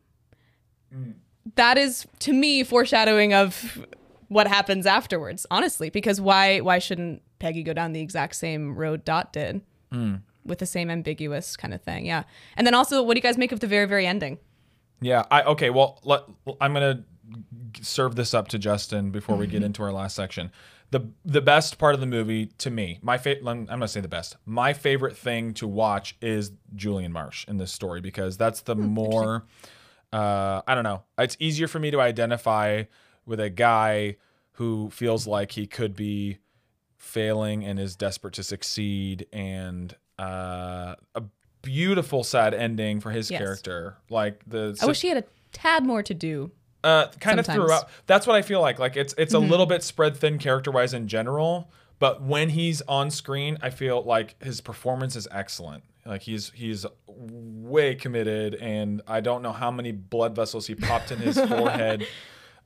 [0.92, 1.12] Hmm.
[1.56, 3.86] That is to me foreshadowing of
[4.28, 5.46] what happens afterwards.
[5.50, 10.16] Honestly, because why why shouldn't Peggy go down the exact same road Dot did hmm.
[10.44, 12.06] with the same ambiguous kind of thing?
[12.06, 12.24] Yeah,
[12.56, 14.38] and then also, what do you guys make of the very very ending?
[15.01, 15.24] Yeah.
[15.30, 15.70] I okay.
[15.70, 16.22] Well, let,
[16.61, 17.05] I'm gonna
[17.80, 20.51] serve this up to Justin before we get into our last section.
[20.90, 23.48] the The best part of the movie to me, my favorite.
[23.48, 24.36] I'm gonna say the best.
[24.44, 29.44] My favorite thing to watch is Julian Marsh in this story because that's the more.
[30.12, 31.05] Uh, I don't know.
[31.18, 32.84] It's easier for me to identify
[33.24, 34.16] with a guy
[34.55, 36.38] who feels like he could be
[36.98, 41.22] failing and is desperate to succeed and uh, a
[41.62, 43.40] beautiful sad ending for his Yes.
[43.40, 46.50] character like the I wish he had a tad more to do.
[46.84, 47.66] uh, kind of sometimes.
[47.66, 47.88] throughout.
[48.06, 48.78] That's what I feel like.
[48.78, 52.80] Like it's it's a little bit spread thin character wise in general, but when he's
[52.82, 55.84] on screen, I feel like his performance is excellent.
[56.06, 61.12] Like he's he's way committed, and I don't know how many blood vessels he popped
[61.12, 62.06] in his forehead.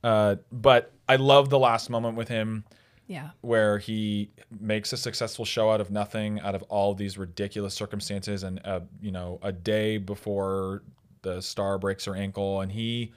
[0.03, 2.63] Uh, but I love the last moment with him
[3.07, 3.29] Yeah.
[3.41, 8.43] where he makes a successful show out of nothing, out of all these ridiculous circumstances,
[8.43, 10.81] and uh, you know, a day before
[11.21, 13.13] the star breaks her ankle, and he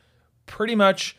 [0.47, 1.16] pretty much,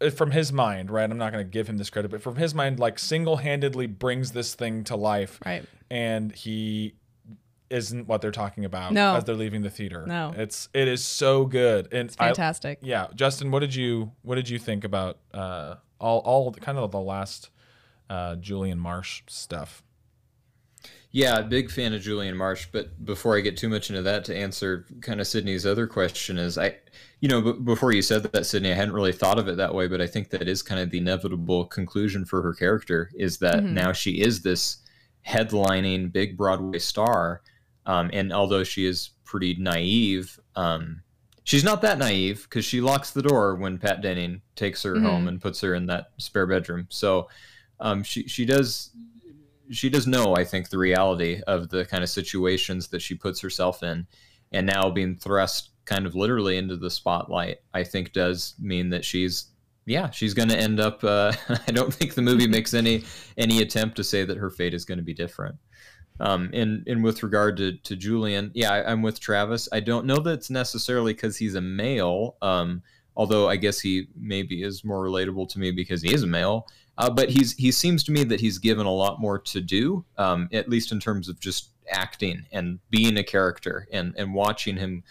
[0.00, 1.08] uh, from his mind, right?
[1.10, 4.32] I'm not going to give him this credit, but from his mind, like single-handedly brings
[4.32, 5.64] this thing to life, Right.
[5.90, 6.94] And he
[7.70, 9.14] isn't what they're talking about No.
[9.16, 10.04] as they're leaving the theater.
[10.06, 10.34] No.
[10.36, 12.78] it's it is so good, and I- Fantastic.
[12.82, 16.90] yeah, Justin, what did you what did you think about uh, all all kind of
[16.90, 17.48] the last
[18.12, 19.82] uh, Julian Marsh stuff?
[21.12, 22.66] Yeah, big fan of Julian Marsh.
[22.70, 26.38] But before I get too much into that, to answer kind of Sydney's other question,
[26.38, 26.76] is I,
[27.20, 29.74] you know, b- before you said that, Sydney, I hadn't really thought of it that
[29.74, 33.38] way, but I think that is kind of the inevitable conclusion for her character is
[33.38, 34.78] that now she is this
[35.26, 37.40] headlining big Broadway star,
[37.86, 41.02] um, and although she is pretty naive, um,
[41.44, 45.28] she's not that naive because she locks the door when Pat Denning takes her home
[45.28, 46.86] and puts her in that spare bedroom.
[46.90, 47.28] So
[47.82, 48.90] um, she she does
[49.70, 53.40] she does know, I think, the reality of the kind of situations that she puts
[53.40, 54.06] herself in,
[54.52, 59.04] and now being thrust kind of literally into the spotlight, I think does mean that
[59.04, 59.46] she's,
[59.84, 61.02] yeah, she's going to end up.
[61.02, 61.32] Uh,
[61.66, 63.04] I don't think the movie makes any
[63.36, 65.56] any attempt to say that her fate is going to be different.
[66.20, 69.68] Um, and and with regard to to Julian, yeah, I, I'm with Travis.
[69.72, 72.36] I don't know that it's necessarily because he's a male.
[72.42, 72.82] Um,
[73.16, 76.66] although I guess he maybe is more relatable to me because he is a male.
[76.98, 80.04] Uh, but he's he seems to me that he's given a lot more to do,
[80.18, 84.76] um, at least in terms of just acting and being a character and and watching
[84.76, 85.02] him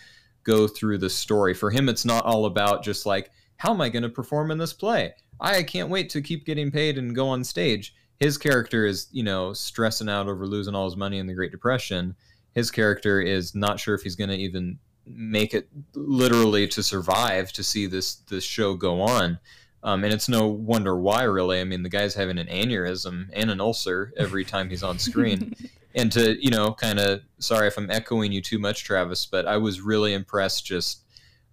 [0.44, 1.54] go through the story.
[1.54, 4.58] For him, it's not all about just like how am I going to perform in
[4.58, 5.14] this play?
[5.40, 7.96] I can't wait to keep getting paid and go on stage.
[8.20, 11.52] His character is you know stressing out over losing all his money in the Great
[11.52, 12.16] Depression.
[12.54, 17.52] His character is not sure if he's going to even make it literally to survive
[17.54, 19.40] to see this this show go on.
[19.84, 21.60] Um, and it's no wonder why, really.
[21.60, 25.56] I mean, the guy's having an aneurysm and an ulcer every time he's on screen.
[25.96, 29.48] and to, you know, kind of, sorry if I'm echoing you too much, Travis, but
[29.48, 30.66] I was really impressed.
[30.66, 31.02] Just,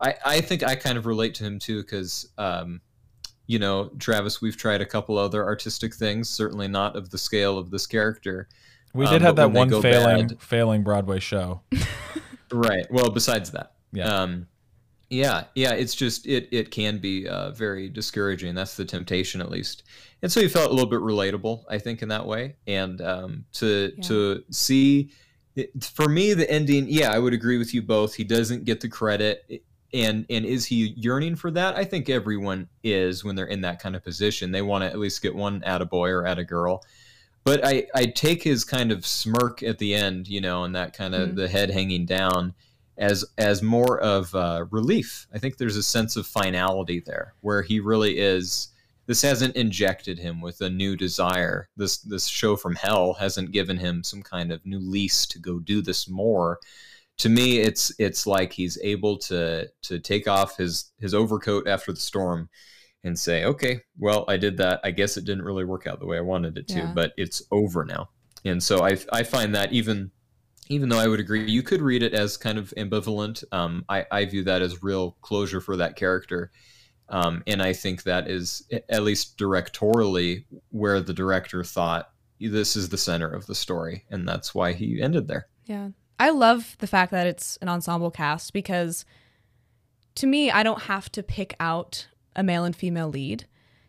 [0.00, 2.80] I, I think I kind of relate to him too, because, um,
[3.46, 7.56] you know, Travis, we've tried a couple other artistic things, certainly not of the scale
[7.56, 8.46] of this character.
[8.92, 11.62] We Um, did have that one failing bad- failing Broadway show.
[12.50, 12.86] Right.
[12.90, 14.06] Well, besides that, Yeah.
[14.08, 14.46] um,
[15.11, 15.72] yeah, yeah.
[15.72, 18.54] It's just it it can be uh, very discouraging.
[18.54, 19.84] That's the temptation, at least.
[20.22, 22.56] And so you felt a little bit relatable, I think, in that way.
[22.66, 24.02] And um, to Yeah.
[24.09, 25.11] to see,
[25.56, 26.86] it, for me, the ending.
[26.88, 28.14] Yeah, I would agree with you both.
[28.14, 29.62] He doesn't get the credit.
[29.94, 31.74] And and is he yearning for that?
[31.76, 34.52] I think everyone is when they're in that kind of position.
[34.52, 36.84] They want to at least get one at a boy or at a girl.
[37.44, 40.92] but I, I take his kind of smirk at the end, you know, and that
[40.92, 41.36] kind of Mhm.
[41.36, 42.52] the head hanging down
[42.99, 45.26] as as more of uh, relief.
[45.32, 48.68] I think there's a sense of finality there where he really is.
[49.07, 51.68] This hasn't injected him with a new desire.
[51.76, 55.59] This this show from hell hasn't given him some kind of new lease to go
[55.59, 56.59] do this more.
[57.18, 61.92] To me, it's it's like he's able to to take off his his overcoat after
[61.92, 62.51] the storm
[63.05, 64.80] and say, okay, well, I did that.
[64.84, 66.92] I guess it didn't really work out the way I wanted it to, Yeah.
[66.94, 68.11] but it's over now.
[68.44, 70.11] And so I, I find that even,
[70.68, 73.44] even though I would agree, you could read it as kind of ambivalent.
[73.52, 76.50] Um, I, I view that as real closure for that character.
[77.08, 82.90] Um, and I think that is at least directorially where the director thought this is
[82.90, 84.04] the center of the story.
[84.10, 85.48] And that's why he ended there.
[85.64, 85.90] Yeah.
[86.18, 89.04] I love the fact that it's an ensemble cast because
[90.16, 93.46] to me, I don't have to pick out a male and female lead.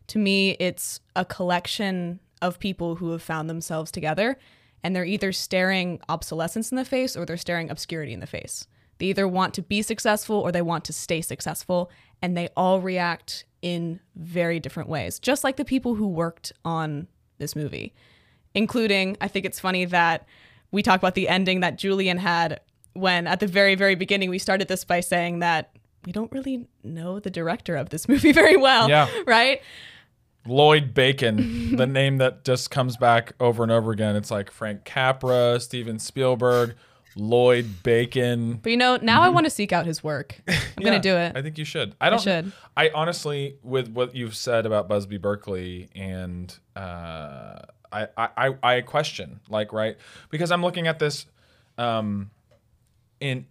[0.07, 4.37] To me, it's a collection of people who have found themselves together
[4.83, 8.67] and they're either staring obsolescence in the face or they're staring obscurity in the face.
[8.97, 11.89] They either want to be successful or they want to stay successful,
[12.21, 17.07] and they all react in very different ways, just like the people who worked on
[17.37, 17.93] this movie,
[18.53, 20.27] including, I think it's funny that
[20.71, 22.59] we talk about the ending that Julian had
[22.93, 25.71] when at the very, very beginning, we started this by saying that
[26.05, 29.07] we don't really know the director of this movie very well, Yeah.
[29.25, 29.61] right?
[30.45, 34.15] Lloyd Bacon, the name that just comes back over and over again.
[34.15, 36.75] It's like Frank Capra, Steven Spielberg,
[37.15, 38.53] Lloyd Bacon.
[38.61, 40.39] But you know, now I want to seek out his work.
[40.47, 41.35] I'm Yeah, gonna do it.
[41.35, 41.95] I think you should.
[41.99, 42.21] I don't.
[42.21, 42.51] should.
[42.77, 47.59] I honestly, with what you've said about Busby Berkeley, and uh,
[47.91, 49.97] I, I, I, I question, like, right,
[50.29, 51.25] because I'm looking at this,
[51.77, 52.31] um,
[53.19, 53.45] in,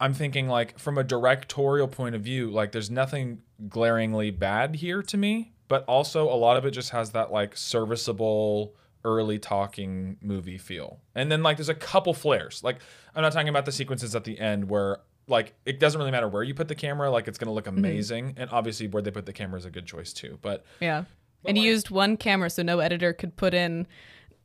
[0.00, 5.02] I'm thinking like from a directorial point of view, like, there's nothing glaringly bad here
[5.02, 10.16] to me, but also a lot of it just has that like serviceable early talking
[10.20, 11.00] movie feel.
[11.14, 12.62] And then like there's a couple flares.
[12.64, 12.78] Like
[13.14, 14.98] I'm not talking about the sequences at the end where
[15.28, 18.34] like it doesn't really matter where you put the camera, like it's gonna look amazing.
[18.36, 20.38] And obviously where they put the camera is a good choice too.
[20.42, 21.04] But Yeah.
[21.44, 23.86] And he used one camera so no editor could put in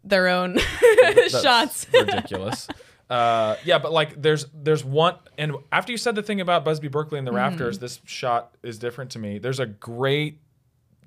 [0.03, 0.59] their own
[1.29, 1.87] shots.
[1.93, 2.67] ridiculous.
[3.09, 6.87] Uh, yeah, but like there's there's one and after you said the thing about Busby
[6.87, 9.39] Berkeley and the rafters, this shot is different to me.
[9.39, 10.39] There's a great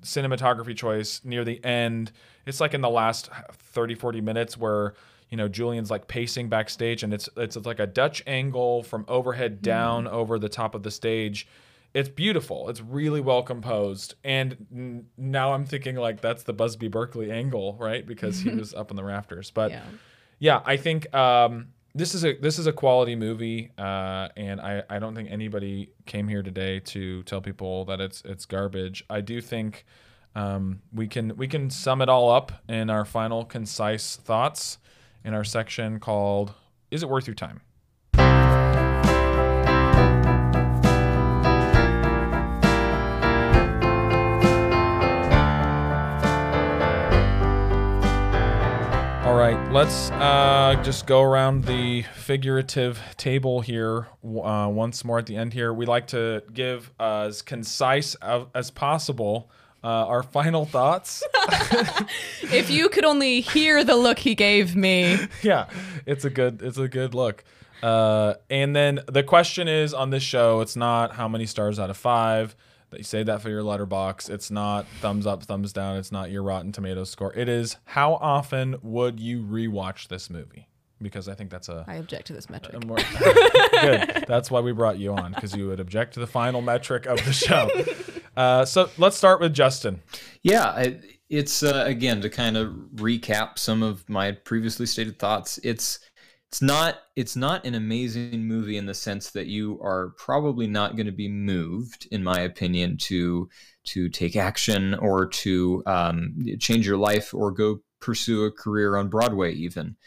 [0.03, 2.11] cinematography choice near the end.
[2.45, 4.93] It's like in the last 30 40 minutes where
[5.29, 9.61] you know Julian's like pacing backstage and it's it's like a Dutch angle from overhead
[9.61, 11.47] down over the top of the stage.
[11.93, 12.69] It's beautiful.
[12.69, 14.15] It's really well composed.
[14.23, 18.05] And n- now I'm thinking like that's the Busby Berkeley angle, right?
[18.05, 19.51] Because he was up in the rafters.
[19.51, 19.81] But Yeah.
[20.39, 24.83] yeah, I think um, this is a this is a quality movie, uh, and I,
[24.89, 29.03] I don't think anybody came here today to tell people that it's it's garbage.
[29.09, 29.85] I do think
[30.35, 34.77] um, we can we can sum it all up in our final concise thoughts
[35.25, 36.53] in our section called
[36.91, 37.61] "Is it worth your time?"
[49.37, 55.35] Right, let's uh, just go around the figurative table here uh, once more at the
[55.35, 55.71] end here.
[55.71, 59.51] We like to give as concise of, as possible
[59.83, 61.23] uh, our final thoughts.
[62.41, 65.19] if you could only hear the look he gave me.
[65.43, 65.69] yeah,
[66.07, 67.43] it's a good it's a good look.
[67.83, 71.91] Uh, and then the question is on this show, it's not how many stars out
[71.91, 72.55] of five.
[72.89, 74.29] That you say that for your Letterboxd.
[74.29, 75.97] It's not thumbs up, thumbs down.
[75.97, 77.33] It's not your Rotten Tomatoes score.
[77.33, 80.67] It is how often would you rewatch this movie?
[81.01, 82.81] Because I think that's a I object to this metric.
[82.81, 82.97] a more
[83.81, 84.25] good.
[84.27, 87.23] That's why we brought you on because you would object to the final metric of
[87.25, 87.69] the show.
[88.37, 89.99] Uh, so let's start with Justin.
[90.43, 95.59] Yeah, I, it's uh, again to kind of recap some of my previously stated thoughts.
[95.63, 95.97] It's
[96.49, 100.95] it's not it's not an amazing movie in the sense that you are probably not
[100.95, 103.49] going to be moved, in my opinion, to
[103.85, 109.09] to take action or to um, change your life or go pursue a career on
[109.09, 109.53] Broadway.
[109.53, 109.97] Even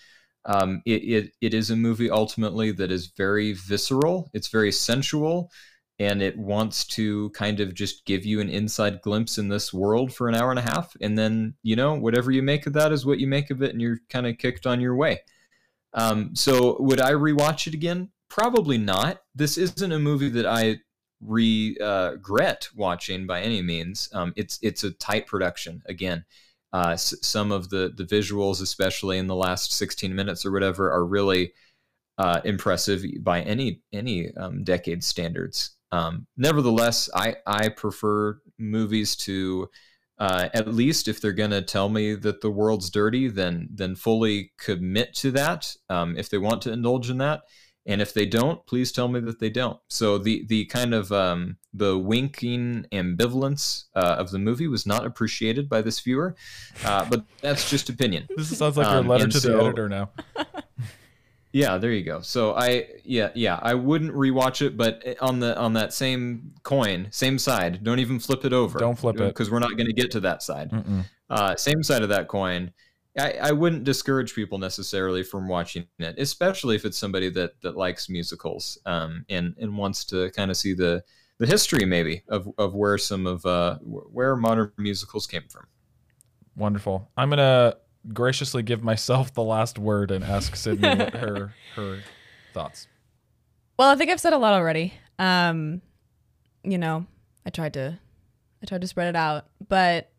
[0.47, 4.31] um, it, it it is a movie ultimately that is very visceral.
[4.33, 5.51] It's very sensual
[5.99, 10.15] and it wants to kind of just give you an inside glimpse in this world
[10.15, 12.91] for an hour and a half and then you know whatever you make of that
[12.91, 15.21] is what you make of it and you're kind of kicked on your way
[15.93, 18.11] um, so would i rewatch it again?
[18.29, 19.23] Probably not.
[19.35, 20.79] This isn't a movie that i
[21.21, 24.09] regret watching by any means.
[24.15, 26.25] Um, it's it's a tight production again.
[26.73, 30.91] Uh, s- some of the the visuals especially in the last 16 minutes or whatever
[30.93, 31.53] are really
[32.19, 35.77] uh, impressive by any any um, decade standards.
[35.93, 39.69] Um, nevertheless, I I prefer movies to
[40.21, 44.53] uh, at least if they're gonna tell me that the world's dirty, then then fully
[44.59, 45.75] commit to that.
[45.89, 47.41] Um, if they want to indulge in that,
[47.87, 49.79] and if they don't, please tell me that they don't.
[49.89, 55.07] So the the kind of um, the winking ambivalence uh, of the movie was not
[55.07, 56.37] appreciated by this viewer,
[56.85, 58.29] uh, but that's just opinion.
[58.37, 60.11] This sounds like your Um, letter and to the editor now.
[61.53, 62.21] Yeah, there you go.
[62.21, 67.09] So I yeah, yeah, I wouldn't rewatch it, but on the on that same coin,
[67.11, 68.79] same side, don't even flip it over.
[68.79, 69.27] Don't flip it.
[69.27, 70.71] because we're not going to get to that side.
[71.29, 72.73] Uh, same side of that coin.
[73.19, 77.77] I, I wouldn't discourage people necessarily from watching it, especially if it's somebody that that
[77.77, 81.03] likes musicals um, and and wants to kind of see the
[81.39, 85.67] the history maybe of, of where some of uh, where modern musicals came from.
[86.55, 87.11] Wonderful.
[87.17, 87.75] I'm gonna
[88.13, 90.89] graciously give myself the last word and ask Sydney
[91.19, 92.01] her her
[92.53, 92.87] thoughts.
[93.79, 94.95] Well, I think I've said a lot already.
[95.19, 95.83] Um,
[96.63, 97.07] you know,
[97.47, 97.99] I tried to
[98.63, 100.11] I tried to spread it out, but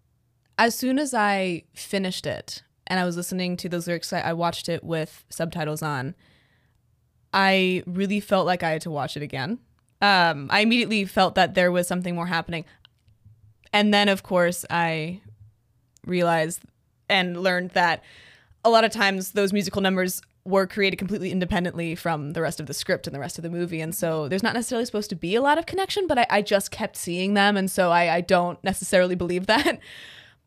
[0.58, 4.34] as soon as I finished it and I was listening to those lyrics, I, I
[4.34, 6.16] watched it with subtitles on.
[7.34, 9.60] I really felt like I had to watch it again.
[10.02, 12.66] Um, I immediately felt that there was something more happening,
[13.72, 15.22] and then of course I
[16.06, 16.62] realized
[17.12, 18.04] and learned that
[18.64, 22.66] a lot of times those musical numbers were created completely independently from the rest of
[22.66, 23.80] the script and the rest of the movie.
[23.80, 26.42] And so there's not necessarily supposed to be a lot of connection, but I, I
[26.42, 27.58] just kept seeing them.
[27.58, 29.80] And so I, I don't necessarily believe that.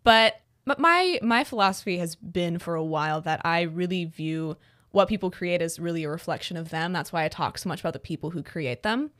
[0.02, 4.58] But but my my philosophy has been for a while that I really view
[4.90, 6.92] what people create as really a reflection of them.
[6.92, 9.12] That's why I talk so much about the people who create them.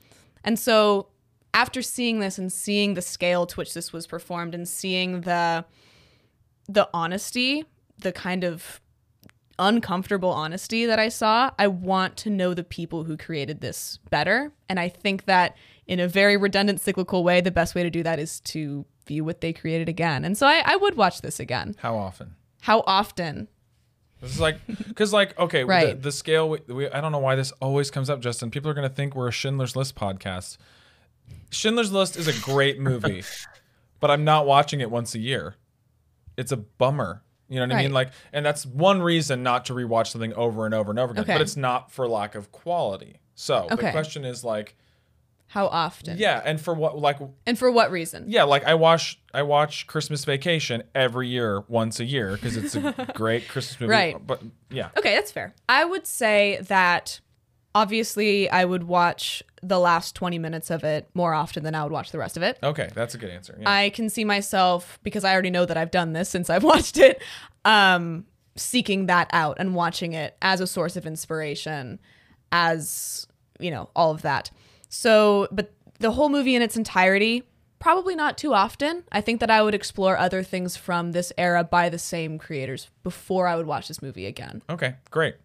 [0.45, 1.09] And so
[1.55, 5.65] after seeing this and seeing the scale to which this was performed and seeing the
[6.69, 7.65] the honesty,
[7.99, 8.81] the kind of
[9.59, 14.53] uncomfortable honesty that I saw, I want to know the people who created this better.
[14.69, 15.57] And I think that
[15.87, 19.23] in a very redundant cyclical way, the best way to do that is to view
[19.25, 20.25] what they created again.
[20.25, 21.77] And so I, I would watch this again.
[21.79, 22.35] How often?
[22.63, 23.49] How often?
[24.21, 26.03] This is like, because like, okay, the, Right.
[26.03, 26.49] the scale.
[26.49, 28.51] We, we, I don't know why this always comes up, Justin.
[28.51, 30.57] People are gonna think we're a Schindler's List podcast.
[31.51, 33.23] Schindler's List is a great movie,
[34.01, 35.57] but I'm not watching it once a year.
[36.37, 37.23] It's a bummer.
[37.49, 37.93] You know what I mean?
[37.93, 41.25] Like, and that's one reason not to rewatch something over and over and over again.
[41.25, 41.35] Okay.
[41.35, 43.21] But it's not for lack of quality.
[43.35, 44.77] So the question is like,
[45.49, 46.17] How often?
[46.19, 46.99] yeah, and for what?
[46.99, 48.25] Like, And for what reason?
[48.29, 52.75] yeah, like I watch I watch Christmas Vacation every year, once a year, because it's
[52.77, 53.91] a great Christmas movie.
[53.91, 54.27] Right.
[54.27, 54.89] But yeah.
[54.97, 55.55] Okay, that's fair.
[55.69, 57.21] I would say that
[57.75, 61.93] obviously I would watch the last 20 minutes of it more often than I would
[61.93, 62.59] watch the rest of it.
[62.63, 63.57] Okay, that's a good answer.
[63.59, 63.71] Yeah.
[63.71, 66.99] I can see myself because I already know that I've done this since I've watched
[66.99, 67.23] it,
[67.65, 71.99] um, seeking that out and watching it as a source of inspiration,
[72.53, 73.27] as
[73.59, 74.51] you know, all of that.
[74.89, 77.45] So, but the whole movie in its entirety,
[77.79, 79.05] probably not too often.
[79.11, 82.91] I think that I would explore other things from this era by the same creators
[83.03, 84.63] before I would watch this movie again.
[84.69, 85.37] Okay, great.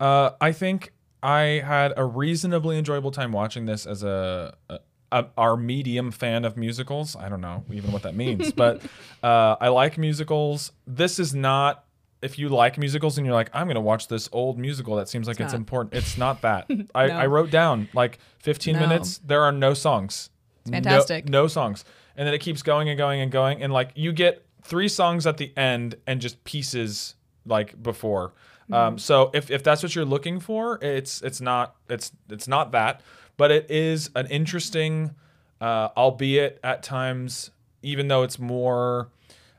[0.00, 0.92] Uh, I think
[1.24, 4.78] I had a reasonably enjoyable time watching this as a, a,
[5.10, 7.16] a our medium fan of musicals.
[7.16, 8.82] I don't know even what that means, but
[9.22, 10.72] uh, I like musicals.
[10.86, 11.84] This is not.
[12.20, 15.26] If you like musicals and you're like, I'm gonna watch this old musical that seems
[15.26, 15.58] like it's, not.
[15.58, 15.94] important.
[15.94, 16.70] It's not that.
[16.94, 17.14] I, No.
[17.14, 18.80] I wrote down like 15 No.
[18.80, 19.18] minutes.
[19.18, 20.30] There are no songs.
[20.66, 21.28] No- fantastic.
[21.28, 21.84] No, songs.
[22.16, 23.62] And then it keeps going and going and going.
[23.62, 27.14] And like you get three songs at the end and just pieces
[27.44, 28.32] like before.
[28.64, 28.74] Mm-hmm.
[28.74, 32.72] Um, so if, if that's what you're looking for, it's it's not it's it's not
[32.72, 33.02] that,
[33.36, 35.14] but it is an interesting,
[35.60, 37.50] uh, albeit at times,
[37.82, 39.10] even though it's more,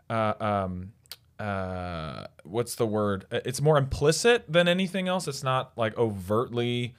[0.10, 0.94] uh, um,
[1.40, 3.26] uh, what's the word?
[3.32, 5.28] It's more implicit than anything else.
[5.28, 6.96] It's not like overtly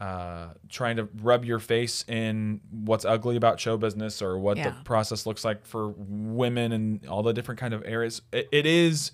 [0.00, 4.72] uh, trying to rub your face in what's ugly about show business or what the
[4.84, 8.22] process looks like for women and all the different kind of areas.
[8.32, 9.10] It, it is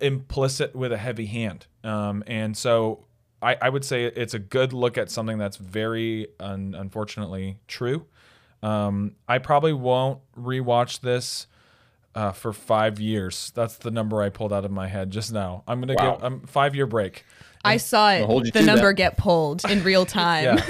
[0.00, 3.04] implicit with a heavy hand, um, and so
[3.42, 8.06] I, I would say it's a good look at something that's very un- unfortunately true.
[8.62, 11.46] Um, I probably won't rewatch this
[12.14, 13.50] uh, for five years.
[13.54, 15.62] That's the number I pulled out of my head just now.
[15.66, 16.16] I'm gonna Wow.
[16.16, 17.24] give um, five year break.
[17.64, 18.94] I saw it, hold you the number that.
[18.94, 20.44] get pulled in real time.
[20.44, 20.64] Yeah.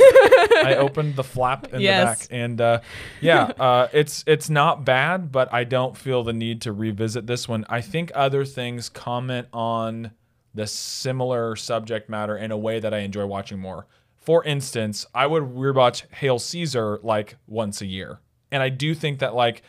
[0.64, 2.26] I opened the flap in Yes.
[2.26, 2.80] the back, and uh,
[3.20, 7.48] yeah, uh, it's it's not bad, but I don't feel the need to revisit this
[7.48, 7.64] one.
[7.68, 10.10] I think other things comment on
[10.52, 13.86] the similar subject matter in a way that I enjoy watching more.
[14.16, 18.18] For instance, I would rewatch Hail Caesar like once a year,
[18.50, 19.62] and I do think that like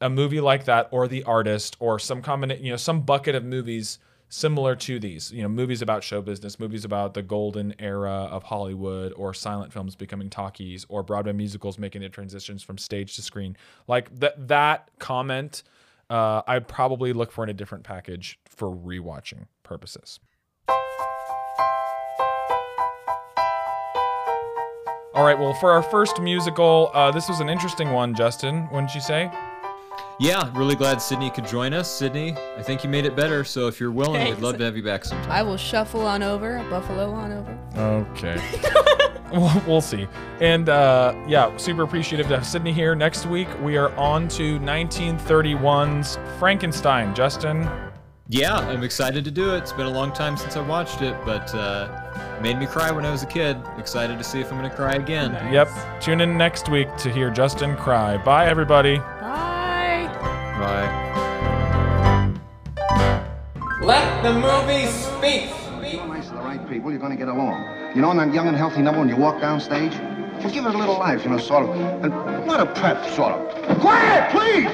[0.00, 3.44] a movie like that, or The Artist, or some combination, you know, some bucket of
[3.44, 3.98] movies
[4.32, 8.42] similar to these, you know, movies about show business, movies about the golden era of
[8.44, 13.22] Hollywood, or silent films becoming talkies, or Broadway musicals making their transitions from stage to
[13.22, 13.58] screen.
[13.88, 15.64] Like that that comment,
[16.08, 20.18] uh, I'd probably look for in a different package for rewatching purposes.
[25.14, 28.94] All right, well, for our first musical, uh, this was an interesting one, Justin, wouldn't
[28.94, 29.30] you say?
[30.20, 31.90] Yeah, really glad Sydney could join us.
[31.90, 33.42] Sydney, I think you made it better.
[33.44, 34.36] So if you're willing, Thanks.
[34.36, 35.30] we'd love to have you back sometime.
[35.30, 37.58] I will shuffle on over, buffalo on over.
[37.76, 38.40] Okay.
[39.32, 40.06] we'll, we'll see.
[40.40, 42.94] And uh, yeah, super appreciative to have Sydney here.
[42.94, 47.14] Next week, we are on to 1931's Frankenstein.
[47.14, 47.68] Justin,
[48.28, 49.58] Yeah, I'm excited to do it.
[49.58, 53.04] It's been a long time since I watched it, but uh, made me cry when
[53.04, 53.56] I was a kid.
[53.76, 55.32] Excited to see if I'm gonna cry again.
[55.52, 55.68] yep.
[56.00, 58.16] Tune in next week to hear Justin cry.
[58.18, 59.00] Bye, everybody.
[60.62, 60.86] Bye.
[62.06, 62.38] Bye.
[63.82, 65.50] Let the movie speak.
[65.92, 67.66] You're nice to the right people, you're gonna get along.
[67.96, 70.64] You know, on that young and healthy number when you walk down stage, and give
[70.64, 71.76] it a little life, you know, sort of.
[72.04, 72.12] And
[72.46, 73.80] not a prep, sort of.
[73.80, 74.68] Quiet, please!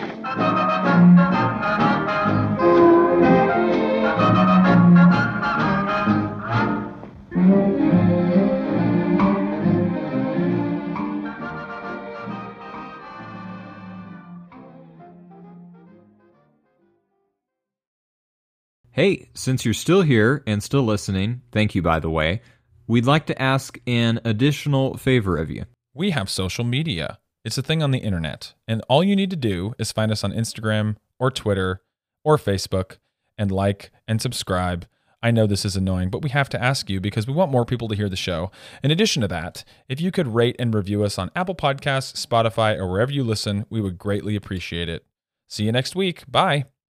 [18.98, 22.42] Hey, since you're still here and still listening, thank you, by the way,
[22.88, 25.66] we'd like to ask an additional favor of you.
[25.94, 27.20] We have social media.
[27.44, 28.54] It's a thing on the internet.
[28.66, 31.80] And all you need to do is find us on Instagram or Twitter
[32.24, 32.96] or Facebook
[33.38, 34.84] and like and subscribe.
[35.22, 37.64] I know this is annoying, but we have to ask you because we want more
[37.64, 38.50] people to hear the show.
[38.82, 42.76] In addition to that, if you could rate and review us on Apple Podcasts, Spotify,
[42.76, 45.06] or wherever you listen, we would greatly appreciate it.
[45.46, 46.24] See you next week.
[46.28, 46.64] Bye.